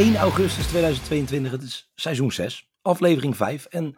[0.00, 1.52] 1 augustus 2022.
[1.52, 3.64] Het is seizoen 6, aflevering 5.
[3.66, 3.90] En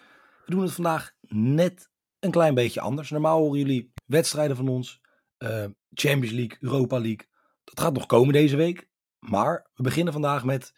[0.45, 3.11] we doen het vandaag net een klein beetje anders.
[3.11, 5.01] Normaal horen jullie wedstrijden van ons.
[5.37, 7.27] eh, Champions League, Europa League.
[7.65, 8.89] Dat gaat nog komen deze week.
[9.19, 10.73] Maar we beginnen vandaag met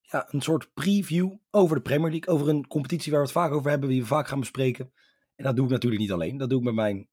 [0.00, 2.34] ja, een soort preview over de Premier League.
[2.34, 4.92] Over een competitie waar we het vaak over hebben, die we vaak gaan bespreken.
[5.34, 6.36] En dat doe ik natuurlijk niet alleen.
[6.36, 7.08] Dat doe ik met mijn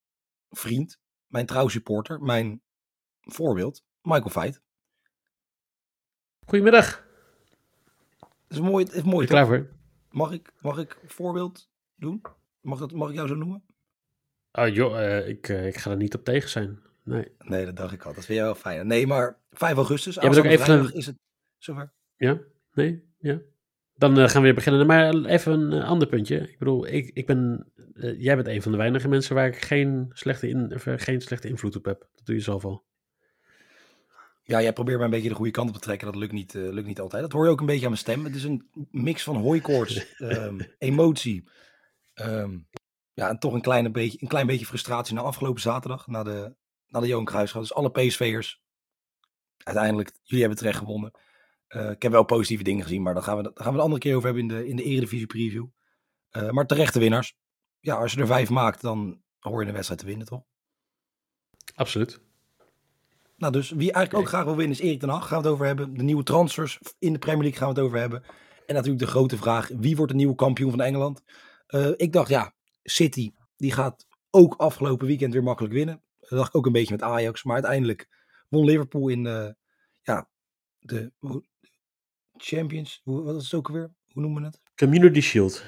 [0.50, 2.64] vriend, mijn trouwsupporter, mijn
[3.20, 4.62] voorbeeld, Michael Veit.
[6.46, 7.08] Goedemiddag.
[8.50, 8.86] Het is mooi.
[8.92, 9.68] Is mooi je klaar voor?
[10.10, 12.22] Mag ik, mag ik voorbeeld doen?
[12.62, 13.64] Mag, dat, mag ik jou zo noemen?
[14.52, 16.80] Oh joh, eh, ik, eh, ik ga er niet op tegen zijn.
[17.04, 17.28] Nee.
[17.40, 18.14] Nee, dat dacht ik al.
[18.14, 18.88] Dat vind jij wel fijn.
[18.88, 21.16] Nee, maar 5 augustus, bent ook even vrijdag een- is het
[21.58, 21.94] zover.
[22.16, 22.40] Ja?
[22.74, 23.04] Nee?
[23.18, 23.40] Ja?
[23.96, 24.88] Dan eh, gaan we weer beginnen.
[24.88, 26.38] Maar even een ander puntje.
[26.50, 27.72] Ik bedoel, ik, ik ben,
[28.18, 31.76] jij bent een van de weinige mensen waar ik geen slechte, in, geen slechte invloed
[31.76, 32.00] op heb.
[32.16, 32.86] Dat doe je zelf al.
[34.50, 36.08] Ja, jij probeert mij een beetje de goede kant op te trekken.
[36.08, 37.22] Dat lukt niet, eh, lukt niet altijd.
[37.22, 38.24] Dat hoor je ook een beetje aan mijn stem.
[38.24, 41.50] Het is een mix van hooikoorts, ehm, emotie.
[42.14, 42.60] ehm,
[43.14, 46.08] ja, en toch een, kleine beetje, een klein beetje frustratie na afgelopen zaterdag.
[46.08, 46.56] Na de,
[46.88, 47.62] na de Johan Cruijffschaal.
[47.62, 48.62] Dus alle PSV'ers.
[49.58, 51.12] Uiteindelijk, jullie hebben terecht gewonnen.
[51.68, 53.84] Eh, ik heb wel positieve dingen gezien, maar daar gaan we, daar gaan we de
[53.84, 55.66] andere keer over hebben in de, in de Eredivisie preview.
[56.30, 57.36] Eh, maar terechte winnaars.
[57.80, 60.44] Ja, als je er vijf maakt, dan hoor je een wedstrijd te winnen, toch?
[61.76, 62.29] Absoluut.
[63.40, 65.28] Nou, dus wie eigenlijk ook graag wil winnen is Erik ten Hag.
[65.28, 65.94] Gaan we het over hebben.
[65.94, 68.24] De nieuwe transfers in de Premier League gaan we het over hebben.
[68.66, 71.24] En natuurlijk de grote vraag, wie wordt de nieuwe kampioen van Engeland?
[71.68, 76.04] Eh, ik dacht, ja, City, die gaat ook afgelopen weekend weer makkelijk winnen.
[76.20, 77.44] Dat dacht ik ook een beetje met Ajax.
[77.44, 78.08] Maar uiteindelijk
[78.50, 79.50] won Liverpool in eh,
[80.02, 80.30] ja,
[80.80, 81.12] de
[82.38, 83.02] Champions.
[83.04, 83.94] Hoe, wat is het ook alweer?
[84.12, 84.62] Hoe noemen we het?
[84.76, 85.64] Community Shield.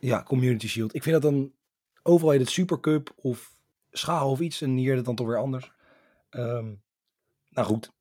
[0.00, 0.94] Ja, Community Shield.
[0.94, 1.52] Ik vind dat dan
[2.02, 3.56] overal heet het Supercup of
[3.90, 4.62] schaal of iets.
[4.62, 5.72] En hier dan toch weer anders.
[6.30, 6.74] Ehm,
[7.56, 7.92] nou goed,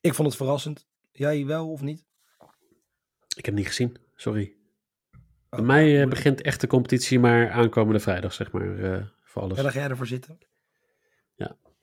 [0.00, 0.86] ik vond het verrassend.
[1.12, 2.04] Jij wel of niet?
[3.36, 3.96] Ik heb het niet gezien.
[4.14, 4.56] Sorry.
[5.48, 8.78] Bij Oh, mij eh, begint echt de competitie maar aankomende vrijdag, zeg maar.
[8.78, 9.60] eh, voor alles.
[9.60, 10.38] Ja, ga jij ervoor zitten.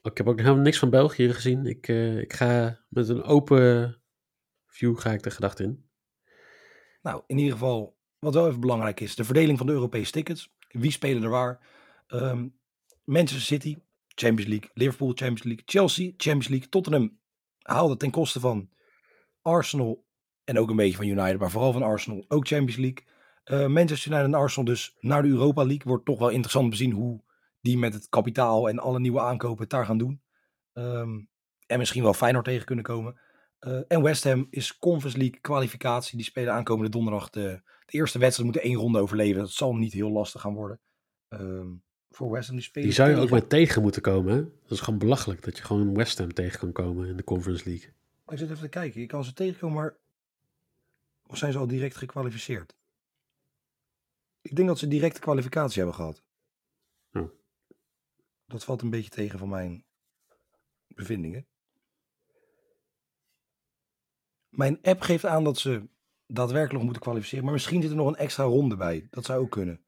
[0.02, 1.66] Ik heb ook helemaal niks van België gezien.
[1.66, 4.00] Ik, eh, ik ga met een open
[4.66, 5.88] view ga ik de gedachte in.
[7.02, 10.54] Nou, in ieder geval, wat wel even belangrijk is, de verdeling van de Europese tickets.
[10.68, 11.66] Wie spelen er waar?
[12.06, 12.48] Ehm,
[13.04, 13.76] Manchester City,
[14.06, 14.70] Champions League.
[14.74, 15.62] Liverpool, Champions League.
[15.66, 16.68] Chelsea, Champions League.
[16.68, 17.19] Tottenham
[17.70, 18.70] haalde ten koste van
[19.42, 20.04] Arsenal
[20.44, 23.04] en ook een beetje van United, maar vooral van Arsenal, ook Champions League.
[23.44, 25.84] Eh, Manchester United en Arsenal dus naar de Europa League.
[25.84, 27.22] Wordt toch wel interessant om te zien hoe
[27.60, 30.22] die met het kapitaal en alle nieuwe aankopen het daar gaan doen.
[30.72, 31.20] Ehm,
[31.66, 33.20] en misschien wel Feyenoord tegen kunnen komen.
[33.58, 36.16] Eh, en West Ham is Conference League kwalificatie.
[36.16, 38.50] Die spelen aankomende donderdag de, de eerste wedstrijd.
[38.52, 39.40] Moeten één ronde overleven.
[39.40, 40.80] Dat zal niet heel lastig gaan worden.
[41.28, 41.68] Ehm,
[42.10, 44.34] voor West Ham die spelen Die zou je ook maar tegen moeten komen.
[44.34, 44.42] Hè?
[44.42, 47.68] Dat is gewoon belachelijk dat je gewoon West Ham tegen kan komen in de Conference
[47.68, 47.92] League.
[48.28, 49.00] Ik zit even te kijken.
[49.00, 49.96] Je kan ze tegenkomen, maar...
[51.26, 52.76] Of zijn ze al direct gekwalificeerd?
[54.42, 56.22] Ik denk dat ze directe kwalificatie hebben gehad.
[57.12, 57.30] Oh.
[58.46, 59.84] Dat valt een beetje tegen van mijn
[60.86, 61.46] bevindingen.
[64.48, 65.88] Mijn app geeft aan dat ze
[66.26, 67.44] daadwerkelijk nog moeten kwalificeren.
[67.44, 69.06] Maar misschien zit er nog een extra ronde bij.
[69.10, 69.84] Dat zou ook kunnen.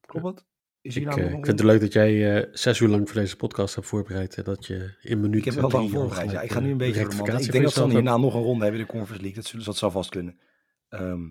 [0.00, 0.44] Klopt dat?
[0.86, 3.20] Is Ik, nou eh, ik vind het leuk dat jij eh, zes uur lang voor
[3.20, 4.36] deze podcast hebt voorbereid.
[4.36, 6.30] En dat je in minuut Ik heb wel lang al voorbereid.
[6.30, 7.28] Ja, ik ga nu een eh, beetje door.
[7.28, 9.42] Ik denk dat ze dan hierna nog een ronde hebben in de Conference League.
[9.42, 10.38] Dat, zullen, dat zal vast kunnen.
[10.88, 11.22] Ehm,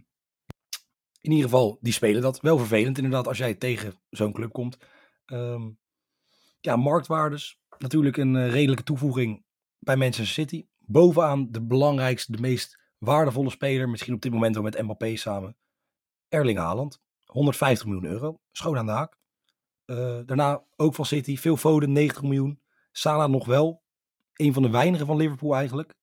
[1.22, 2.42] in ieder geval, die spelen dat.
[2.42, 4.78] Wel vervelend inderdaad als jij tegen zo'n club komt.
[5.26, 5.70] Ehm,
[6.60, 7.60] ja, marktwaardes.
[7.78, 9.46] Natuurlijk een redelijke toevoeging
[9.80, 10.66] bij Manchester City.
[10.78, 13.90] Bovenaan de belangrijkste, de meest waardevolle speler.
[13.90, 15.58] Misschien op dit moment wel met Mbappé samen.
[16.30, 17.02] Erling Haaland.
[17.26, 18.40] 150 miljoen euro.
[18.52, 19.24] Schoon aan de haak.
[19.86, 21.38] Eh, daarna ook van City.
[21.38, 22.62] Phil Foden, 90 miljoen.
[22.92, 23.84] Salah nog wel.
[24.34, 25.96] Een van de weinigen van Liverpool eigenlijk.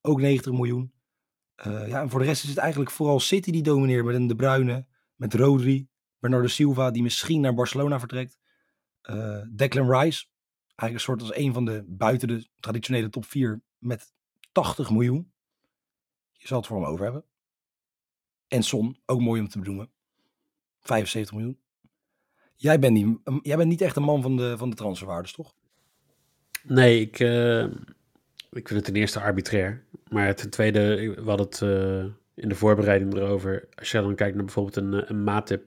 [0.00, 0.92] Ook 90 miljoen.
[1.54, 4.04] Eh, ja, en voor de rest is het eigenlijk vooral City die domineert.
[4.04, 8.38] Met een De Bruyne, met Rodri, Bernardo Silva die misschien naar Barcelona vertrekt.
[9.00, 10.26] Eh, Declan Rice,
[10.66, 14.12] eigenlijk een soort als een van de buiten de traditionele top 4 met
[14.52, 15.32] 80 miljoen.
[16.32, 17.24] Je zal het voor hem over hebben.
[18.48, 19.92] En Son, ook mooi om te benoemen.
[20.80, 21.60] 75 miljoen.
[22.60, 25.54] Jij bent, niet, jij bent niet echt een man van de, van de transferwaardes, toch?
[26.62, 27.62] Nee, ik, eh,
[28.50, 29.84] ik vind het ten eerste arbitrair.
[30.08, 32.04] Maar ten tweede, we hadden het eh,
[32.34, 33.68] in de voorbereiding erover.
[33.74, 35.64] Als je dan kijkt naar bijvoorbeeld een, eh, een Matip,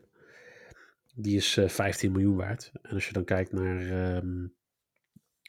[1.16, 2.72] die is eh 15 miljoen waard.
[2.82, 3.78] En als je dan kijkt naar,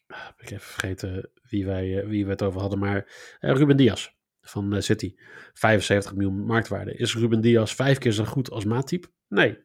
[0.07, 3.07] ben ik even vergeten wie wij, eh, wie we het over hadden, maar
[3.41, 4.09] eh, Ruben Diaz
[4.41, 5.15] van eh, City.
[5.53, 6.95] 75 miljoen marktwaarde.
[6.95, 9.11] Is Ruben Diaz vijf keer zo goed als Matip?
[9.29, 9.59] Nee.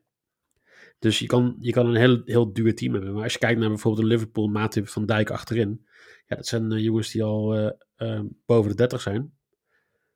[1.00, 3.14] Dus je kan, je kan een heel, heel duur team hebben.
[3.14, 5.88] Maar als je kijkt naar bijvoorbeeld een Liverpool, Matip, Van Dijk achterin.
[6.26, 9.34] Ja, dat zijn eh, jongens die al eh, eh, boven de 30 zijn.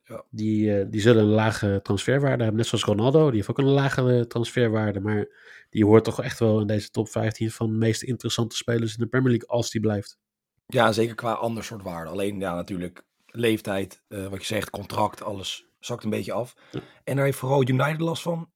[0.03, 0.25] Ja.
[0.29, 2.55] Die, eh, die zullen een lage transferwaarde hebben.
[2.55, 4.99] Net zoals Ronaldo, die heeft ook een lagere transferwaarde.
[4.99, 5.27] Maar
[5.69, 9.03] die hoort toch echt wel in deze top 15 van de meest interessante spelers in
[9.03, 10.17] de Premier League als die blijft.
[10.65, 12.09] Ja, zeker qua ander soort waarde.
[12.09, 16.55] Alleen ja, natuurlijk leeftijd, wat je zegt, contract, alles zakt een beetje af.
[16.71, 16.79] Ja.
[17.03, 18.51] En daar heeft vooral United last van.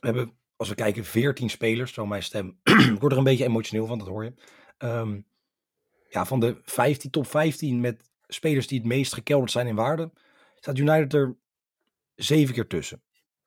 [0.00, 1.92] We hebben, als we kijken, 14 spelers.
[1.92, 2.58] Zo mijn stem,
[2.94, 4.34] ik word er een beetje emotioneel van, dat hoor je.
[4.78, 5.20] Ehm,
[6.08, 10.12] ja, van de 15, top 15 met spelers die het meest gekelderd zijn in waarde,
[10.54, 11.36] staat United er
[12.14, 13.02] zeven keer tussen.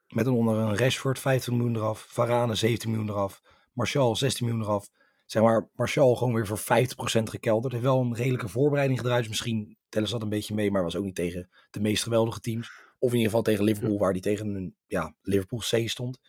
[0.07, 3.42] Met een onder een Rashford 15 miljoen eraf, Varane 17 miljoen eraf,
[3.74, 4.89] Martial 16 miljoen eraf.
[5.25, 7.74] Zeg maar, Martial gewoon weer voor 50% gekelderd.
[7.74, 9.19] Heeft wel een redelijke voorbereiding gedraaid.
[9.19, 12.04] Dus misschien tellen ze dat een beetje mee, maar was ook niet tegen de meest
[12.04, 12.71] geweldige teams.
[13.00, 16.19] Of in ieder geval tegen Liverpool, waar die tegen een ja, Liverpool C stond.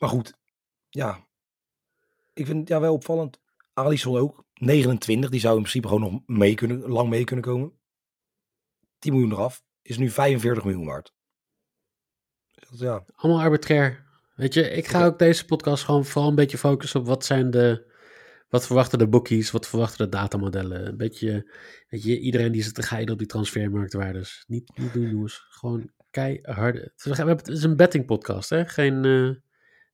[0.00, 0.34] Maar goed,
[0.88, 1.28] ja.
[2.32, 3.40] Ik vind het ja, wel opvallend.
[3.72, 5.30] Alisson ook, 29.
[5.30, 7.72] Die zou in principe gewoon nog mee kunnen, lang mee kunnen komen.
[8.98, 9.62] 10 miljoen eraf.
[9.82, 11.14] Is nu 45 miljoen waard.
[12.70, 14.08] Dus ja, Allemaal arbitrair.
[14.34, 17.50] Weet je, ik ga ook deze podcast gewoon vooral een beetje focussen op wat zijn
[17.50, 17.88] de.
[18.48, 20.86] Wat verwachten de bookies, wat verwachten de datamodellen?
[20.86, 21.52] Een beetje,
[21.88, 24.44] weet je, iedereen die zit te geiden op die transfermarktwaardes.
[24.46, 25.46] Niet, niet doen, jongens.
[25.48, 26.76] Gewoon keihard.
[26.76, 28.66] Het is, we hebben- het is een betting podcast, hè?
[28.66, 29.49] Geen, eh,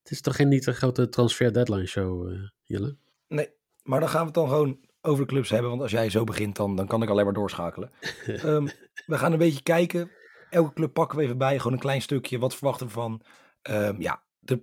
[0.07, 2.97] het is toch geen niet een grote transfer deadline show, eh Jelle?
[3.29, 3.51] Nee,
[3.83, 5.71] maar dan gaan we het dan gewoon over de clubs hebben.
[5.71, 7.91] Want als jij zo begint, dan, dan kan ik alleen maar doorschakelen.
[8.27, 8.67] Ehm,
[9.07, 10.11] we gaan een beetje kijken.
[10.51, 11.57] Elke club pakken we even bij.
[11.57, 12.39] Gewoon een klein stukje.
[12.39, 13.23] Wat verwachten we van?
[13.63, 14.63] Ehm, ja, de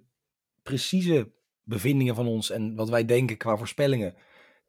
[0.63, 1.31] precieze
[1.63, 4.15] bevindingen van ons en wat wij denken qua voorspellingen.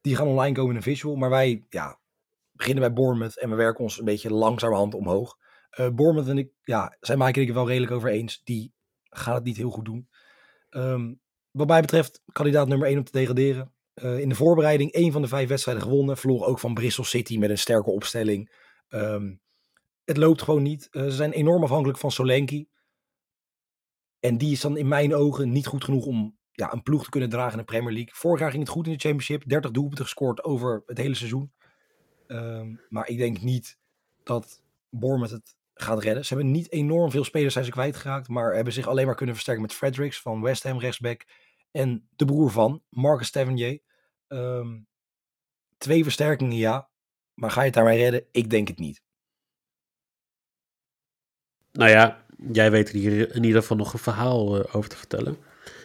[0.00, 1.16] Die gaan online komen in een visual.
[1.16, 1.98] Maar wij ja,
[2.52, 5.36] beginnen bij Bournemouth en we werken ons een beetje langzamerhand omhoog.
[5.70, 8.42] Eh Bournemouth en ik, ja, zij maken ik er wel redelijk over eens.
[8.44, 10.08] Die gaan het niet heel goed doen.
[10.74, 11.14] Ehm,
[11.50, 13.72] wat mij betreft, kandidaat nummer 1 om te degraderen.
[13.94, 16.16] Eh, in de voorbereiding één van de vijf wedstrijden gewonnen.
[16.16, 18.52] Verloren ook van Bristol City met een sterke opstelling.
[18.88, 19.34] Ehm,
[20.04, 20.88] het loopt gewoon niet.
[20.90, 22.66] Eh, ze zijn enorm afhankelijk van Solanke.
[24.20, 27.10] En die is dan in mijn ogen niet goed genoeg om ja, een ploeg te
[27.10, 28.14] kunnen dragen in de Premier League.
[28.14, 29.48] Vorig jaar ging het goed in de Championship.
[29.48, 31.52] 30 doelpunten gescoord over het hele seizoen.
[32.26, 33.78] Ehm, maar ik denk niet
[34.22, 36.24] dat Bournemouth het gaat redden.
[36.24, 38.28] Ze hebben niet enorm veel spelers zijn ze kwijtgeraakt.
[38.28, 41.24] Maar hebben zich alleen maar kunnen versterken met Fredericks van West Ham rechtsback.
[41.70, 43.80] En de broer van, Marcus Tavernier.
[44.28, 44.78] Ehm,
[45.78, 46.88] twee versterkingen, ja.
[47.34, 48.24] Maar ga je het daarmee redden?
[48.30, 49.02] Ik denk het niet.
[51.72, 55.36] Nou ja, jij weet hier in ieder geval nog een verhaal eh, over te vertellen.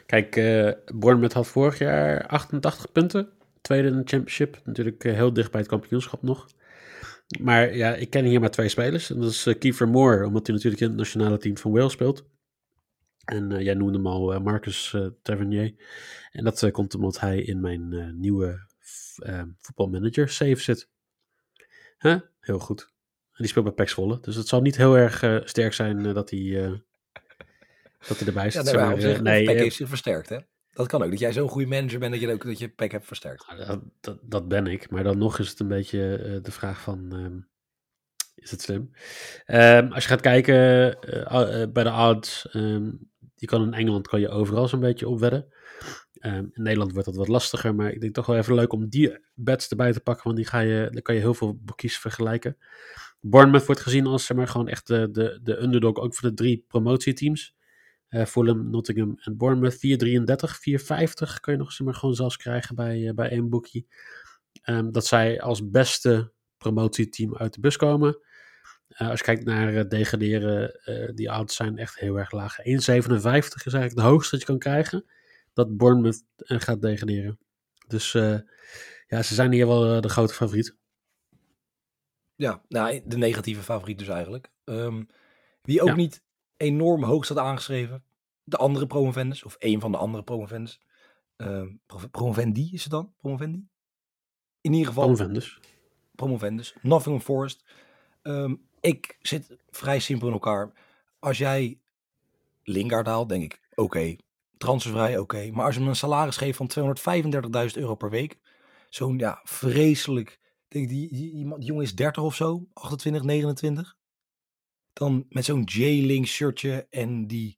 [0.06, 3.30] Kijk, eh Bournemouth had vorig jaar 88 punten.
[3.62, 4.62] Tweede in de championship.
[4.64, 6.48] Natuurlijk eh, heel dicht bij het kampioenschap nog.
[7.42, 9.10] Maar ja, ik ken hier maar twee spelers.
[9.10, 11.92] En dat is eh, Kiefer Moore, omdat hij natuurlijk in het nationale team van Wales
[11.92, 12.26] speelt.
[13.30, 15.74] En eh, jij noemde hem al eh, Marcus eh, Tavernier.
[16.32, 18.68] En dat komt omdat hij in mijn nieuwe
[19.58, 20.90] voetbalmanager save zit.
[22.00, 22.20] Huh?
[22.40, 22.82] Heel goed.
[23.32, 24.20] En die speelt bij Zwolle.
[24.20, 26.82] Dus het zal niet heel erg sterk zijn dat, hij,
[28.08, 28.64] dat hij erbij Ja, zit.
[28.64, 30.38] nee, zeg maar op zich, nee, nee, zich versterkt, hè?
[30.72, 31.10] Dat kan ook.
[31.10, 33.48] Dat jij zo'n goede manager bent dat je ook dat je Peck hebt versterkt.
[33.48, 34.90] Nou, Dat, dat, dat ben ik.
[34.90, 37.12] Maar dan nog is het een beetje eh, de vraag van...
[37.12, 37.40] ehm,
[38.36, 38.92] is het slim?
[39.46, 40.56] Ehm, als je gaat kijken
[41.02, 42.50] eh, eh, bij de odds...
[42.50, 42.92] ehm,
[43.36, 45.54] je kan in Engeland kan je overal zo'n beetje opwedden.
[46.14, 47.76] Ehm, in Nederland wordt dat wat lastiger.
[47.76, 50.24] Maar ik denk toch wel even leuk om die bets erbij te pakken.
[50.24, 52.58] Want die ga je, dan kan je heel veel boekjes vergelijken.
[53.22, 55.96] Bournemouth wordt gezien als zeg maar, gewoon echt de, de, de underdog.
[55.96, 57.56] Ook voor de drie promotieteams.
[58.10, 62.76] Eh Fulham, Nottingham en Bournemouth 4,33, 4,50 kun je nog zeg maar, gewoon zelfs krijgen
[62.76, 63.88] bij, eh, bij één boekie.
[64.62, 68.20] Ehm, dat zij als beste promotieteam uit de bus komen.
[68.88, 70.80] Eh, als je kijkt naar degraderen,
[71.16, 72.60] die odds zijn echt heel erg laag.
[72.66, 75.06] 1,57 is eigenlijk de hoogste dat je kan krijgen.
[75.54, 77.40] Dat Bournemouth gaat degraderen.
[77.88, 78.12] Dus
[79.08, 80.76] ja, ze zijn hier wel de grote favoriet.
[82.36, 84.52] Ja, nou, de negatieve favoriet dus eigenlijk.
[84.64, 85.04] Ehm,
[85.62, 85.96] wie ook Ja.
[85.96, 86.24] niet
[86.60, 88.04] enorm hoog staat aangeschreven.
[88.44, 90.80] De andere promovendus, of een van de andere promovendus.
[91.86, 93.14] Pro- promovendi is het dan?
[93.18, 93.68] Promovendi?
[94.62, 95.60] In ieder geval Convendus.
[96.16, 96.76] promovendus.
[96.82, 97.64] Nottingham Forest.
[98.22, 100.72] Ehm, ik zit vrij simpel in elkaar.
[101.20, 101.80] Als jij
[102.64, 104.16] Lingard haalt, denk ik, oké.
[104.58, 105.50] Transfervrij, oké.
[105.52, 108.38] Maar als je hem een salaris geeft van 235.000 euro per week.
[108.90, 110.30] Zo'n, ja, vreselijk.
[110.68, 112.68] Ik denk, die, die, die, die jongen is 30 of zo.
[112.74, 113.98] 28, 29.
[115.00, 117.58] Dan met zo'n J-Link shirtje en die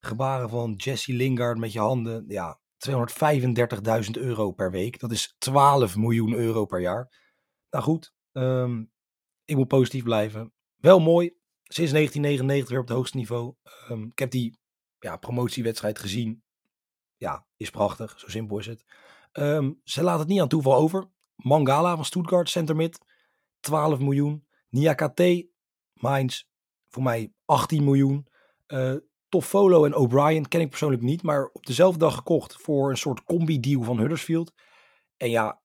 [0.00, 2.24] gebaren van Jesse Lingard met je handen.
[2.28, 4.98] Ja, 235.000 euro per week.
[4.98, 7.08] Dat is 12 miljoen euro per jaar.
[7.70, 8.84] Nou goed, ehm,
[9.44, 10.52] ik moet positief blijven.
[10.76, 11.26] Wel mooi.
[11.62, 13.54] Sinds 1999 weer op het hoogste niveau.
[13.62, 14.58] Ehm, ik heb die
[14.98, 16.42] ja, promotiewedstrijd gezien.
[17.16, 18.18] Ja, is prachtig.
[18.18, 18.84] Zo simpel is het.
[19.32, 21.10] Ehm, ze laten het niet aan toeval over.
[21.36, 22.98] Mangala van Stuttgart, center mid.
[23.60, 24.46] 12 miljoen.
[24.68, 25.50] Niakate,
[25.92, 26.47] Mainz.
[26.98, 28.26] Voor mij 18 miljoen.
[28.66, 28.94] Uh,
[29.28, 33.24] Toffolo en O'Brien ken ik persoonlijk niet, maar op dezelfde dag gekocht voor een soort
[33.24, 34.52] combi-deal van Huddersfield.
[35.16, 35.62] En ja,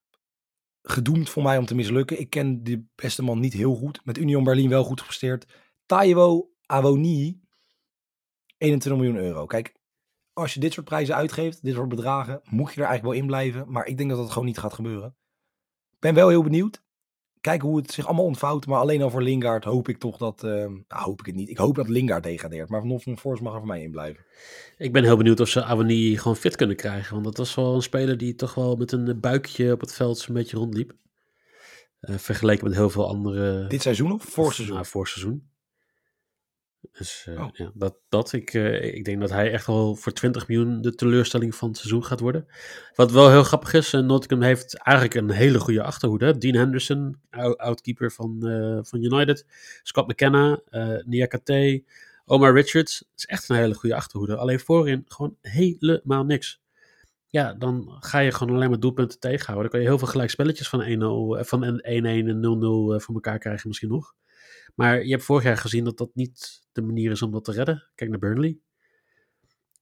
[0.81, 2.19] gedoemd voor mij om te mislukken.
[2.19, 4.05] Ik ken de beste man niet heel goed.
[4.05, 5.45] Met Union Berlin wel goed gepresteerd.
[5.85, 7.41] Taiwo Awoni,
[8.57, 9.45] 21 miljoen euro.
[9.45, 9.75] Kijk,
[10.33, 13.27] als je dit soort prijzen uitgeeft, dit soort bedragen, moet je er eigenlijk wel in
[13.27, 13.71] blijven.
[13.71, 15.15] Maar ik denk dat dat gewoon niet gaat gebeuren.
[15.91, 16.82] Ik ben wel heel benieuwd.
[17.43, 18.65] Kijken hoe het zich allemaal ontvouwt.
[18.65, 20.43] Maar alleen al voor Lingard hoop ik toch dat...
[20.43, 21.49] Uh, nou, hoop ik het niet.
[21.49, 22.69] Ik hoop dat Lingard degradeert.
[22.69, 24.25] Maar Van van Force mag er voor mij in blijven.
[24.77, 27.13] Ik ben heel benieuwd of ze Awani gewoon fit kunnen krijgen.
[27.13, 30.17] Want dat was wel een speler die toch wel met een buikje op het veld
[30.17, 30.93] zo'n beetje rondliep.
[32.01, 33.67] Uh, vergeleken met heel veel andere...
[33.67, 34.75] Dit seizoen of voor seizoen?
[34.75, 35.51] Nou, voor seizoen.
[36.91, 40.47] Dus uh, ja, dat, dat ik, uh, ik denk dat hij echt wel voor 20
[40.47, 42.45] miljoen de teleurstelling van het seizoen gaat worden.
[42.95, 46.37] Wat wel heel grappig is, uh, Nottingham heeft eigenlijk een hele goede achterhoede.
[46.37, 47.19] Dean Henderson,
[47.55, 48.37] outkeeper van,
[48.85, 49.45] van United.
[49.83, 50.59] Scott McKenna,
[51.05, 51.83] Niakate,
[52.25, 52.99] Omar Richards.
[52.99, 54.35] Het is echt een hele goede achterhoede.
[54.35, 56.61] Alleen voorin gewoon helemaal niks.
[57.27, 59.61] Ja, dan ga je gewoon alleen maar doelpunten tegenhouden.
[59.61, 60.81] Dan kan je heel veel gelijkspelletjes van
[61.39, 62.35] 1-0, van 1-1 en
[62.97, 64.13] 0-0 voor elkaar krijgen misschien nog.
[64.73, 67.51] Maar je hebt vorig jaar gezien dat dat niet de manier is om dat te
[67.51, 67.91] redden.
[67.95, 68.59] Kijk naar Burnley.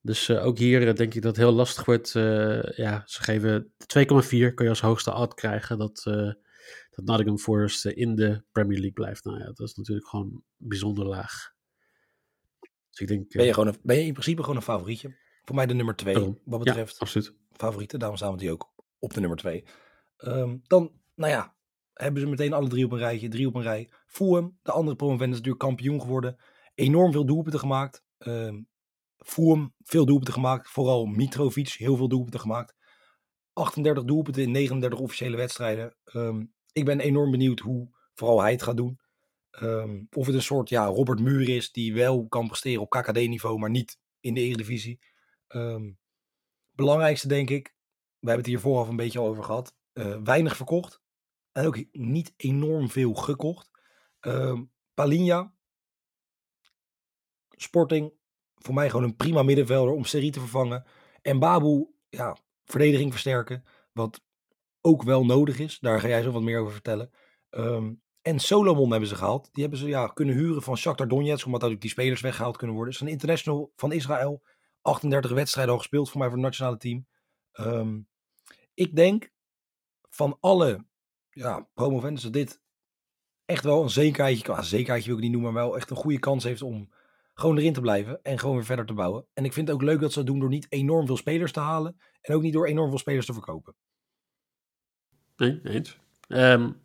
[0.01, 2.13] Dus uh, ook hier uh, denk ik dat het heel lastig wordt.
[2.15, 3.73] Uh, ja, ze geven 2,4
[4.53, 6.01] kan je als hoogste odd krijgen dat,
[6.89, 9.23] dat Nottingham Forest in de Premier League blijft.
[9.23, 11.53] Nou ja, dat is natuurlijk gewoon bijzonder laag.
[12.89, 15.17] Dus ik denk, ben, je gewoon een, ben je in principe gewoon een favorietje?
[15.43, 16.91] Voor mij de nummer 2, wat betreft.
[16.91, 17.35] Ja, absoluut.
[17.51, 19.63] Favorieten, daarom staan we die ook op de nummer 2.
[20.17, 21.55] Um, dan, nou ja,
[22.01, 23.89] hebben ze meteen alle drie op een rijtje, drie op een rij.
[24.05, 26.37] Fulham, de andere promovendus, natuurlijk kampioen geworden.
[26.75, 28.03] Enorm veel doelpunten gemaakt.
[28.19, 28.53] Uh,
[29.17, 30.69] Fulham, veel doelpunten gemaakt.
[30.69, 32.75] Vooral Mitrovic, heel veel doelpunten gemaakt.
[33.53, 35.95] 38 doelpunten in 39 officiële wedstrijden.
[36.13, 38.99] Um, ik ben enorm benieuwd hoe vooral hij het gaat doen.
[39.61, 43.59] Um, of het een soort ja, Robert Muur is die wel kan presteren op KKD-niveau,
[43.59, 44.99] maar niet in de Eredivisie.
[45.47, 45.99] Um,
[46.71, 47.75] belangrijkste denk ik,
[48.19, 49.75] we hebben het hier vooraf een beetje over gehad.
[49.93, 51.00] Uh, weinig verkocht.
[51.51, 53.69] En ook niet enorm veel gekocht.
[54.21, 54.59] Uh,
[54.93, 55.53] Palinha.
[57.49, 58.13] Sporting.
[58.55, 60.85] Voor mij gewoon een prima middenvelder om serie te vervangen.
[61.21, 63.63] En Babu, ja, verdediging versterken.
[63.91, 64.21] Wat
[64.81, 65.79] ook wel nodig is.
[65.79, 67.11] Daar ga jij zo wat meer over vertellen.
[67.49, 69.49] Um, en Solomon hebben ze gehaald.
[69.51, 71.45] Die hebben ze ja, kunnen huren van Shakhtar Donetsk.
[71.45, 72.93] Omdat ook die spelers weggehaald kunnen worden.
[72.93, 74.43] Het is een international van Israël.
[74.81, 77.07] 38 wedstrijden al gespeeld voor mij voor het nationale team.
[77.59, 78.07] Um,
[78.73, 79.31] ik denk
[80.09, 80.85] van alle
[81.31, 82.61] ja, promovendus dat dit
[83.45, 86.19] echt wel een zekerheidje, qua zekerheidje wil ik niet noemen, maar wel echt een goede
[86.19, 86.89] kans heeft om
[87.33, 89.25] gewoon erin te blijven en gewoon weer verder te bouwen.
[89.33, 91.51] En ik vind het ook leuk dat ze dat doen door niet enorm veel spelers
[91.51, 93.75] te halen en ook niet door enorm veel spelers te verkopen.
[95.35, 95.97] Nee, eens.
[96.27, 96.77] Um,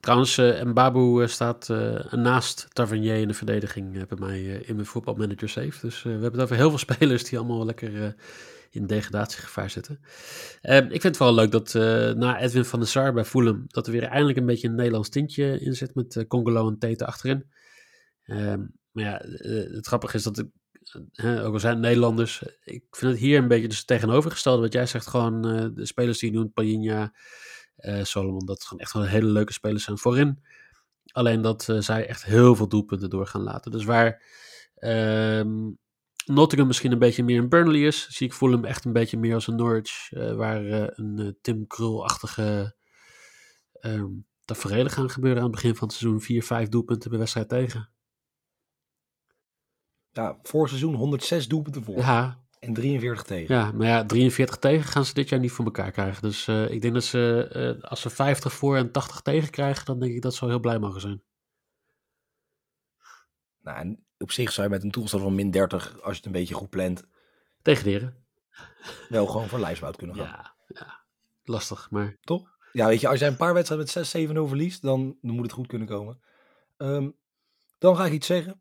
[0.00, 4.86] trouwens, uh, Mbabu uh, staat uh, naast Tavernier in de verdediging bij mij in mijn
[4.86, 5.80] voetbalmanager safe.
[5.80, 8.14] Dus we hebben het over heel veel spelers die allemaal lekker
[8.74, 10.00] in degradatiegevaar zitten.
[10.62, 13.64] Uh, ik vind het vooral leuk dat uh, na Edwin van der Sar bij Fulham,
[13.66, 16.78] dat er weer eindelijk een beetje een Nederlands tintje in zit met uh, Congolo en
[16.78, 17.50] Tete achterin.
[18.22, 18.60] Ehm,
[18.90, 20.48] maar ja, eh, het grappige is dat ik,
[21.44, 24.62] ook al zijn Nederlanders, ik vind het hier een beetje dus tegenovergestelde.
[24.62, 25.42] Wat jij zegt, gewoon
[25.74, 27.14] de spelers die je noemt, Pajinja,
[28.02, 30.44] Solomon, dat gewoon echt wel hele leuke spelers zijn voorin.
[31.12, 33.70] Alleen dat zij echt heel veel doelpunten door gaan laten.
[33.70, 34.22] Dus waar
[34.78, 35.78] um,
[36.24, 39.34] Nottingham misschien een beetje meer een Burnley is, zie ik hem echt een beetje meer
[39.34, 42.76] als een Norwich, uh, waar uh, een uh, Tim Krul-achtige
[43.80, 46.20] um, tafereelen gaan gebeuren aan het begin van het seizoen.
[46.20, 47.90] Vier, vijf doelpunten per wedstrijd tegen.
[50.10, 51.96] Ja, voor seizoen 106 doelpunten voor.
[51.96, 52.40] Ja.
[52.58, 53.54] En 43 tegen.
[53.54, 56.22] Ja, maar ja, 43 tegen gaan ze dit jaar niet voor elkaar krijgen.
[56.22, 60.12] Dus ik denk dat ze, als ze 50 voor en 80 tegen krijgen, dan denk
[60.12, 61.22] ik dat ze wel heel blij mogen zijn.
[63.62, 66.32] Nou, op zich zou je met een toestand van min 30, als je het een
[66.32, 67.04] beetje goed plant,
[67.62, 68.16] degraderen.
[69.08, 70.26] Wel gewoon voor lijfsbout kunnen gaan.
[70.26, 71.00] Ja, ja,
[71.44, 72.50] lastig, maar toch?
[72.72, 75.52] Ja, weet je, als jij een paar wedstrijden met 6-7-0 verliest, dan, dan, moet het
[75.52, 76.20] goed kunnen komen.
[76.76, 77.16] Um,
[77.78, 78.60] dan ga ik iets zeggen.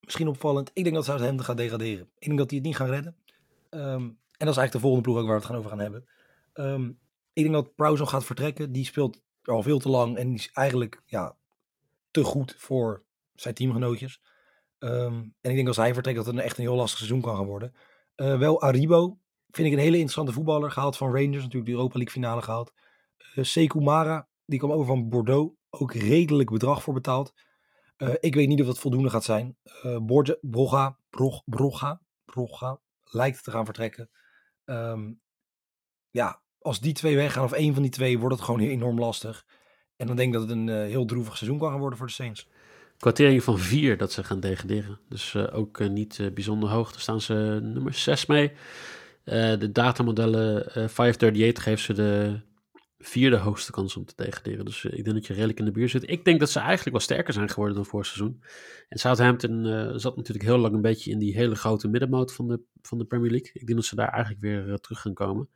[0.00, 0.70] Misschien opvallend.
[0.74, 2.10] Ik denk dat Southampton gaat degraderen.
[2.18, 3.16] Ik denk dat die het niet gaan redden.
[3.70, 5.78] Um, en dat is eigenlijk de volgende ploeg ook waar we het gaan over gaan
[5.78, 6.08] hebben.
[6.54, 6.98] Um,
[7.32, 8.72] ik denk dat Prowse gaat vertrekken.
[8.72, 11.36] Die speelt al veel te lang en die is eigenlijk ja,
[12.10, 13.02] te goed voor
[13.34, 14.20] zijn teamgenootjes.
[14.78, 17.20] Um, en ik denk als hij vertrekt dat het een echt een heel lastig seizoen
[17.20, 17.74] kan gaan worden.
[18.16, 19.18] Uh, wel Aribo
[19.50, 20.70] vind ik een hele interessante voetballer.
[20.70, 22.72] Gehaald van Rangers, natuurlijk de Europa League finale gehaald.
[23.34, 25.56] Uh, Sekou Mara, die kwam over van Bordeaux.
[25.70, 27.34] Ook redelijk bedrag voor betaald.
[27.96, 29.56] Uh, ik weet niet of dat voldoende gaat zijn.
[29.84, 34.10] Uh, Borge, Broga, Brog, Broga, Broga lijkt te gaan vertrekken.
[34.64, 35.20] Um,
[36.10, 39.46] ja, als die twee weggaan of één van die twee, wordt het gewoon enorm lastig.
[39.96, 42.12] En dan denk ik dat het een heel droevig seizoen kan gaan worden voor de
[42.12, 42.48] Saints.
[42.98, 45.00] Kwartering van 4 dat ze gaan degraderen.
[45.08, 46.90] Dus uh, ook uh, niet uh, bijzonder hoog.
[46.92, 48.52] Daar staan ze nummer 6 mee.
[49.24, 52.40] de datamodellen 538 geeft ze de
[52.98, 54.64] vierde hoogste kans om te degraderen.
[54.64, 56.10] Dus ik denk dat je redelijk in de buurt zit.
[56.10, 58.42] Ik denk dat ze eigenlijk wel sterker zijn geworden dan vorig seizoen.
[58.88, 59.64] En Southampton
[60.00, 63.04] zat natuurlijk heel lang een beetje in die hele grote middenmoot van de, van de
[63.04, 63.50] Premier League.
[63.52, 65.48] Ik denk dat ze daar eigenlijk weer terug gaan komen.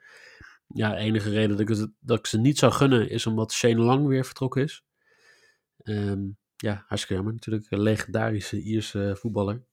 [0.67, 4.07] Ja, enige reden dat ik, dat ik ze niet zou gunnen is omdat Shane Lang
[4.07, 4.85] weer vertrokken is.
[5.85, 7.33] Um, ja, hartstikke jammer.
[7.33, 9.65] Natuurlijk een legendarische Ierse voetballer.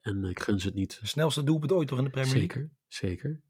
[0.00, 1.00] En ik gun ze het niet.
[1.00, 2.48] De snelste doelpunt ooit toch in de Premier League?
[2.48, 3.42] Zeker, zeker.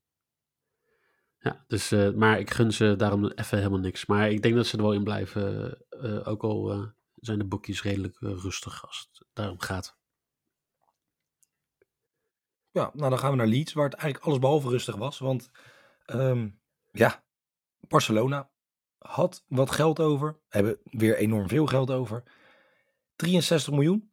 [1.38, 4.07] Ja, dus, uh, maar ik gun ze daarom even helemaal niks.
[4.07, 5.78] Maar ik denk dat ze er wel in blijven.
[5.90, 9.97] Uh, ook al uh, zijn de boekjes redelijk rustig als het daarom gaat.
[12.71, 15.19] Ja, nou dan gaan we naar Leeds, waar het eigenlijk alles behalve rustig was.
[15.19, 15.50] Want
[16.07, 17.25] um, ja,
[17.81, 18.50] Barcelona
[18.99, 20.40] had wat geld over.
[20.49, 22.23] Hebben weer enorm veel geld over.
[23.16, 24.12] 63 miljoen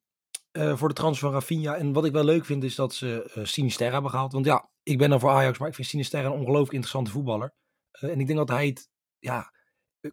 [0.52, 1.76] uh, voor de transfer van Rafinha.
[1.76, 4.34] En wat ik wel leuk vind is dat ze uh, Sinisterra hebben gehaald.
[4.34, 7.54] Want ja, ik ben dan voor Ajax, maar ik vind Sinisterra een ongelooflijk interessante voetballer.
[8.02, 8.90] Uh, en ik denk dat hij het
[9.20, 9.54] ja,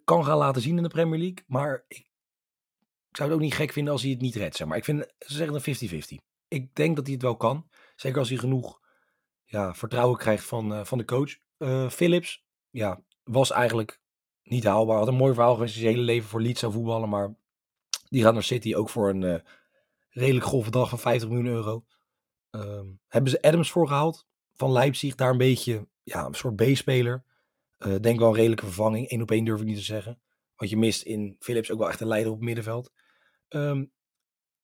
[0.04, 1.44] kan gaan laten zien in de Premier League.
[1.46, 2.06] Maar ik,
[3.08, 4.56] ik, zou het ook niet gek vinden als hij het niet redt.
[4.56, 6.24] Zeg maar ik vind, ze zeggen een 50-50.
[6.48, 7.68] Ik denk dat hij het wel kan.
[7.96, 8.80] Zeker als hij genoeg
[9.44, 11.36] ja, vertrouwen krijgt van, van de coach.
[11.90, 14.00] Philips ja, was eigenlijk
[14.42, 14.98] niet haalbaar.
[14.98, 15.74] Had een mooi verhaal geweest.
[15.74, 17.08] Zijn hele leven voor Leeds zou voetballen.
[17.08, 17.34] Maar
[18.08, 19.38] die gaat naar City ook voor een uh,
[20.08, 21.84] redelijk grove dag van 50 miljoen euro.
[22.50, 25.14] Um, hebben ze Adams voor gehaald van Leipzig.
[25.14, 27.24] Daar een beetje ja, een soort B-speler.
[27.78, 29.10] Uh, denk wel een redelijke vervanging.
[29.10, 30.20] Eén op één durf ik niet te zeggen.
[30.56, 32.92] Want je mist in Philips ook wel echt een leider op het middenveld.
[33.48, 33.92] Um,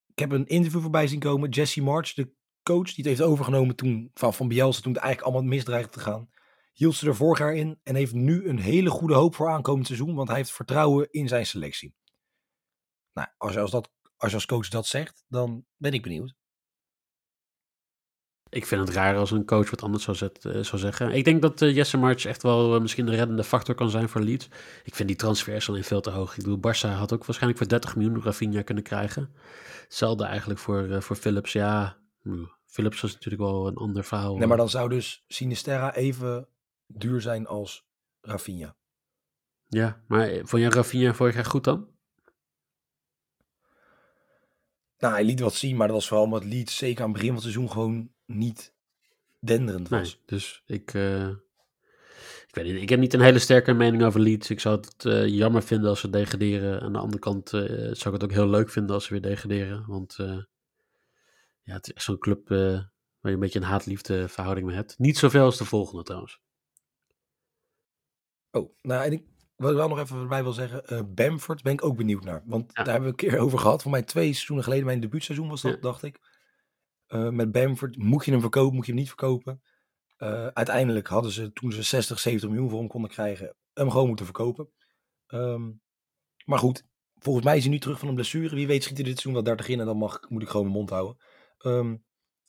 [0.07, 1.49] ik heb een interview voorbij zien komen.
[1.49, 2.33] Jesse March, de
[2.63, 6.01] coach die het heeft overgenomen toen van, van Bielsa, toen het eigenlijk allemaal misdreigde te
[6.01, 6.29] gaan.
[6.73, 9.87] Hield ze er vorig jaar in en heeft nu een hele goede hoop voor aankomend
[9.87, 10.15] seizoen.
[10.15, 11.95] Want hij heeft vertrouwen in zijn selectie.
[13.15, 16.35] Nou, als je als, dat, als je als coach dat zegt, dan ben ik benieuwd.
[18.49, 21.13] Ik vind het raar als een coach wat anders zou, zet, uh, zou zeggen.
[21.13, 24.09] Ik denk dat uh, Jesse March echt wel uh, misschien de reddende factor kan zijn
[24.09, 24.49] voor Leeds.
[24.85, 26.37] Ik vind die transfers alleen veel te hoog.
[26.37, 29.35] Ik bedoel, Barça had ook waarschijnlijk voor 30 miljoen Rafinha kunnen krijgen.
[29.83, 31.53] Hetzelfde eigenlijk voor, voor Philips.
[31.53, 34.37] Ja, hmm, Philips was natuurlijk wel een ander verhaal.
[34.37, 36.49] Nee, maar dan zou dus Sinisterra even
[36.87, 37.87] duur zijn als
[38.21, 38.77] Rafinha.
[39.69, 41.94] Ja, maar vond jij Rafinha vorig jaar goed dan?
[45.05, 47.35] Nou, hij liet wat zien, maar dat was vooral omdat Leeds zeker aan het begin
[47.35, 48.75] van het seizoen gewoon niet
[49.41, 50.01] denderend was.
[50.01, 51.29] Nee, dus ik, uh,
[52.49, 54.51] ik weet niet, ik heb niet een hele sterke mening over Leeds.
[54.51, 56.81] Ik zou het uh, jammer vinden als ze degraderen.
[56.81, 59.23] Aan de andere kant uh, zou ik het ook heel leuk vinden als ze weer
[59.23, 59.85] degraderen.
[59.87, 60.17] Want
[61.63, 62.91] ja, het is echt zo'n club waar
[63.21, 64.99] je een beetje een haat-liefde verhouding mee hebt.
[64.99, 66.41] Niet zoveel als de volgende trouwens.
[68.51, 69.25] Oh, nou en ik
[69.57, 72.43] wat ik wel nog even bij wil zeggen, uh, Bamford ben ik ook benieuwd naar.
[72.47, 73.83] Want daar hebben we een keer over gehad.
[73.83, 76.21] Voor mij twee seizoenen geleden, mijn debuutseizoen was dat, dacht ik.
[77.09, 79.63] Uh, met Bamford, moet je hem verkopen, moet je hem niet verkopen?
[80.19, 84.07] Uh, uiteindelijk hadden ze, toen ze 60, 70 miljoen voor hem konden krijgen, hem gewoon
[84.07, 84.71] moeten verkopen.
[85.29, 85.83] Um,
[86.45, 86.85] maar goed,
[87.19, 88.55] volgens mij is hij nu terug van een blessure.
[88.55, 90.67] Wie weet schiet hij dit seizoen wel 30 in en dan mag, moet ik gewoon
[90.67, 91.17] mijn mond houden.
[91.59, 92.05] Um,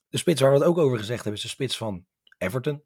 [0.07, 2.05] de spits waar we het ook over gezegd hebben, is de spits van
[2.37, 2.83] Everton.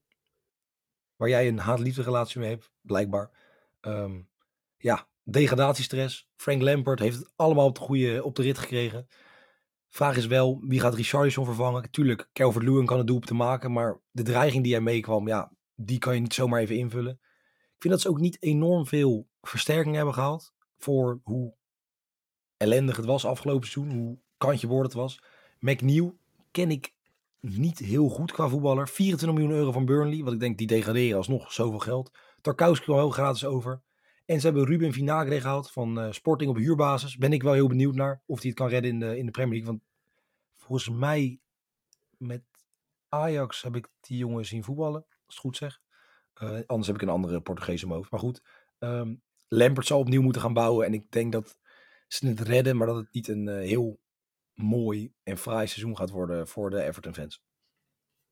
[1.15, 3.31] Waar jij een haat-liefde relatie mee hebt, blijkbaar.
[3.81, 4.29] Um,
[4.77, 6.29] ja, degradatiestress.
[6.35, 9.07] Frank Lampard heeft het allemaal op de, goede, op de rit gekregen.
[9.89, 11.91] Vraag is wel, wie gaat Richarlison vervangen?
[11.91, 15.97] Tuurlijk, Calvert-Lewin kan het doel te maken, maar de dreiging die hij meekwam, ja, die
[15.97, 17.19] kan je niet zomaar even invullen.
[17.75, 21.55] Ik vind dat ze ook niet enorm veel versterking hebben gehaald voor hoe
[22.57, 25.21] ellendig het was afgelopen seizoen, hoe kantje boord het was.
[25.59, 26.17] McNeil
[26.51, 26.93] ken ik
[27.39, 28.87] niet heel goed qua voetballer.
[28.87, 32.11] 24 miljoen euro van Burnley, wat ik denk die degraderen alsnog zoveel geld.
[32.41, 33.81] Tarkowski kwam heel gratis over.
[34.25, 37.17] En ze hebben Ruben Vinagre gehaald van uh, Sporting op huurbasis.
[37.17, 39.31] Ben ik wel heel benieuwd naar of hij het kan redden in de, in de
[39.31, 39.71] Premier League.
[39.71, 39.83] Want
[40.55, 41.39] volgens mij
[42.17, 42.43] met
[43.09, 45.05] Ajax heb ik die jongen zien voetballen.
[45.25, 45.79] Als het goed zeg.
[46.43, 48.11] Uh, anders heb ik een andere Portugees hoofd.
[48.11, 48.41] Maar goed,
[48.79, 50.85] um, Lampert zal opnieuw moeten gaan bouwen.
[50.85, 51.57] En ik denk dat
[52.07, 53.99] ze het redden, maar dat het niet een uh, heel
[54.53, 57.43] mooi en fraai seizoen gaat worden voor de Everton fans.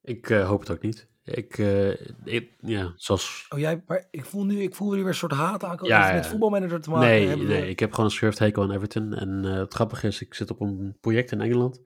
[0.01, 1.07] Ik hoop het ook niet.
[1.27, 1.89] Ik, uh,
[2.23, 3.45] ik, ja, zoals...
[3.49, 5.97] Oh jij, maar ik voel nu, ik voel nu weer een soort haat aankomen.
[5.97, 7.07] Ja, met voetbalmanager te maken.
[7.07, 9.13] Nee, nee, ik heb gewoon een schurft hekel aan Everton.
[9.13, 11.81] En uh, het grappige is, ik zit op een project in Engeland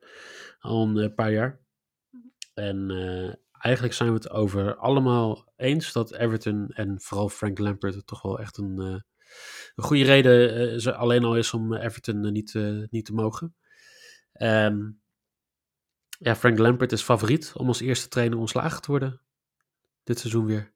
[0.58, 1.60] al een paar jaar.
[2.54, 2.90] En
[3.52, 8.38] eigenlijk zijn we het over allemaal eens dat Everton en vooral Frank Lampard toch wel
[8.38, 12.54] echt een, een goede reden uh, alleen al is om Everton niet,
[12.90, 13.54] niet te mogen.
[14.32, 15.00] Um,
[16.18, 19.20] ja, Frank Lampert is favoriet om als eerste trainer ontslagen te worden.
[20.04, 20.72] Dit seizoen weer.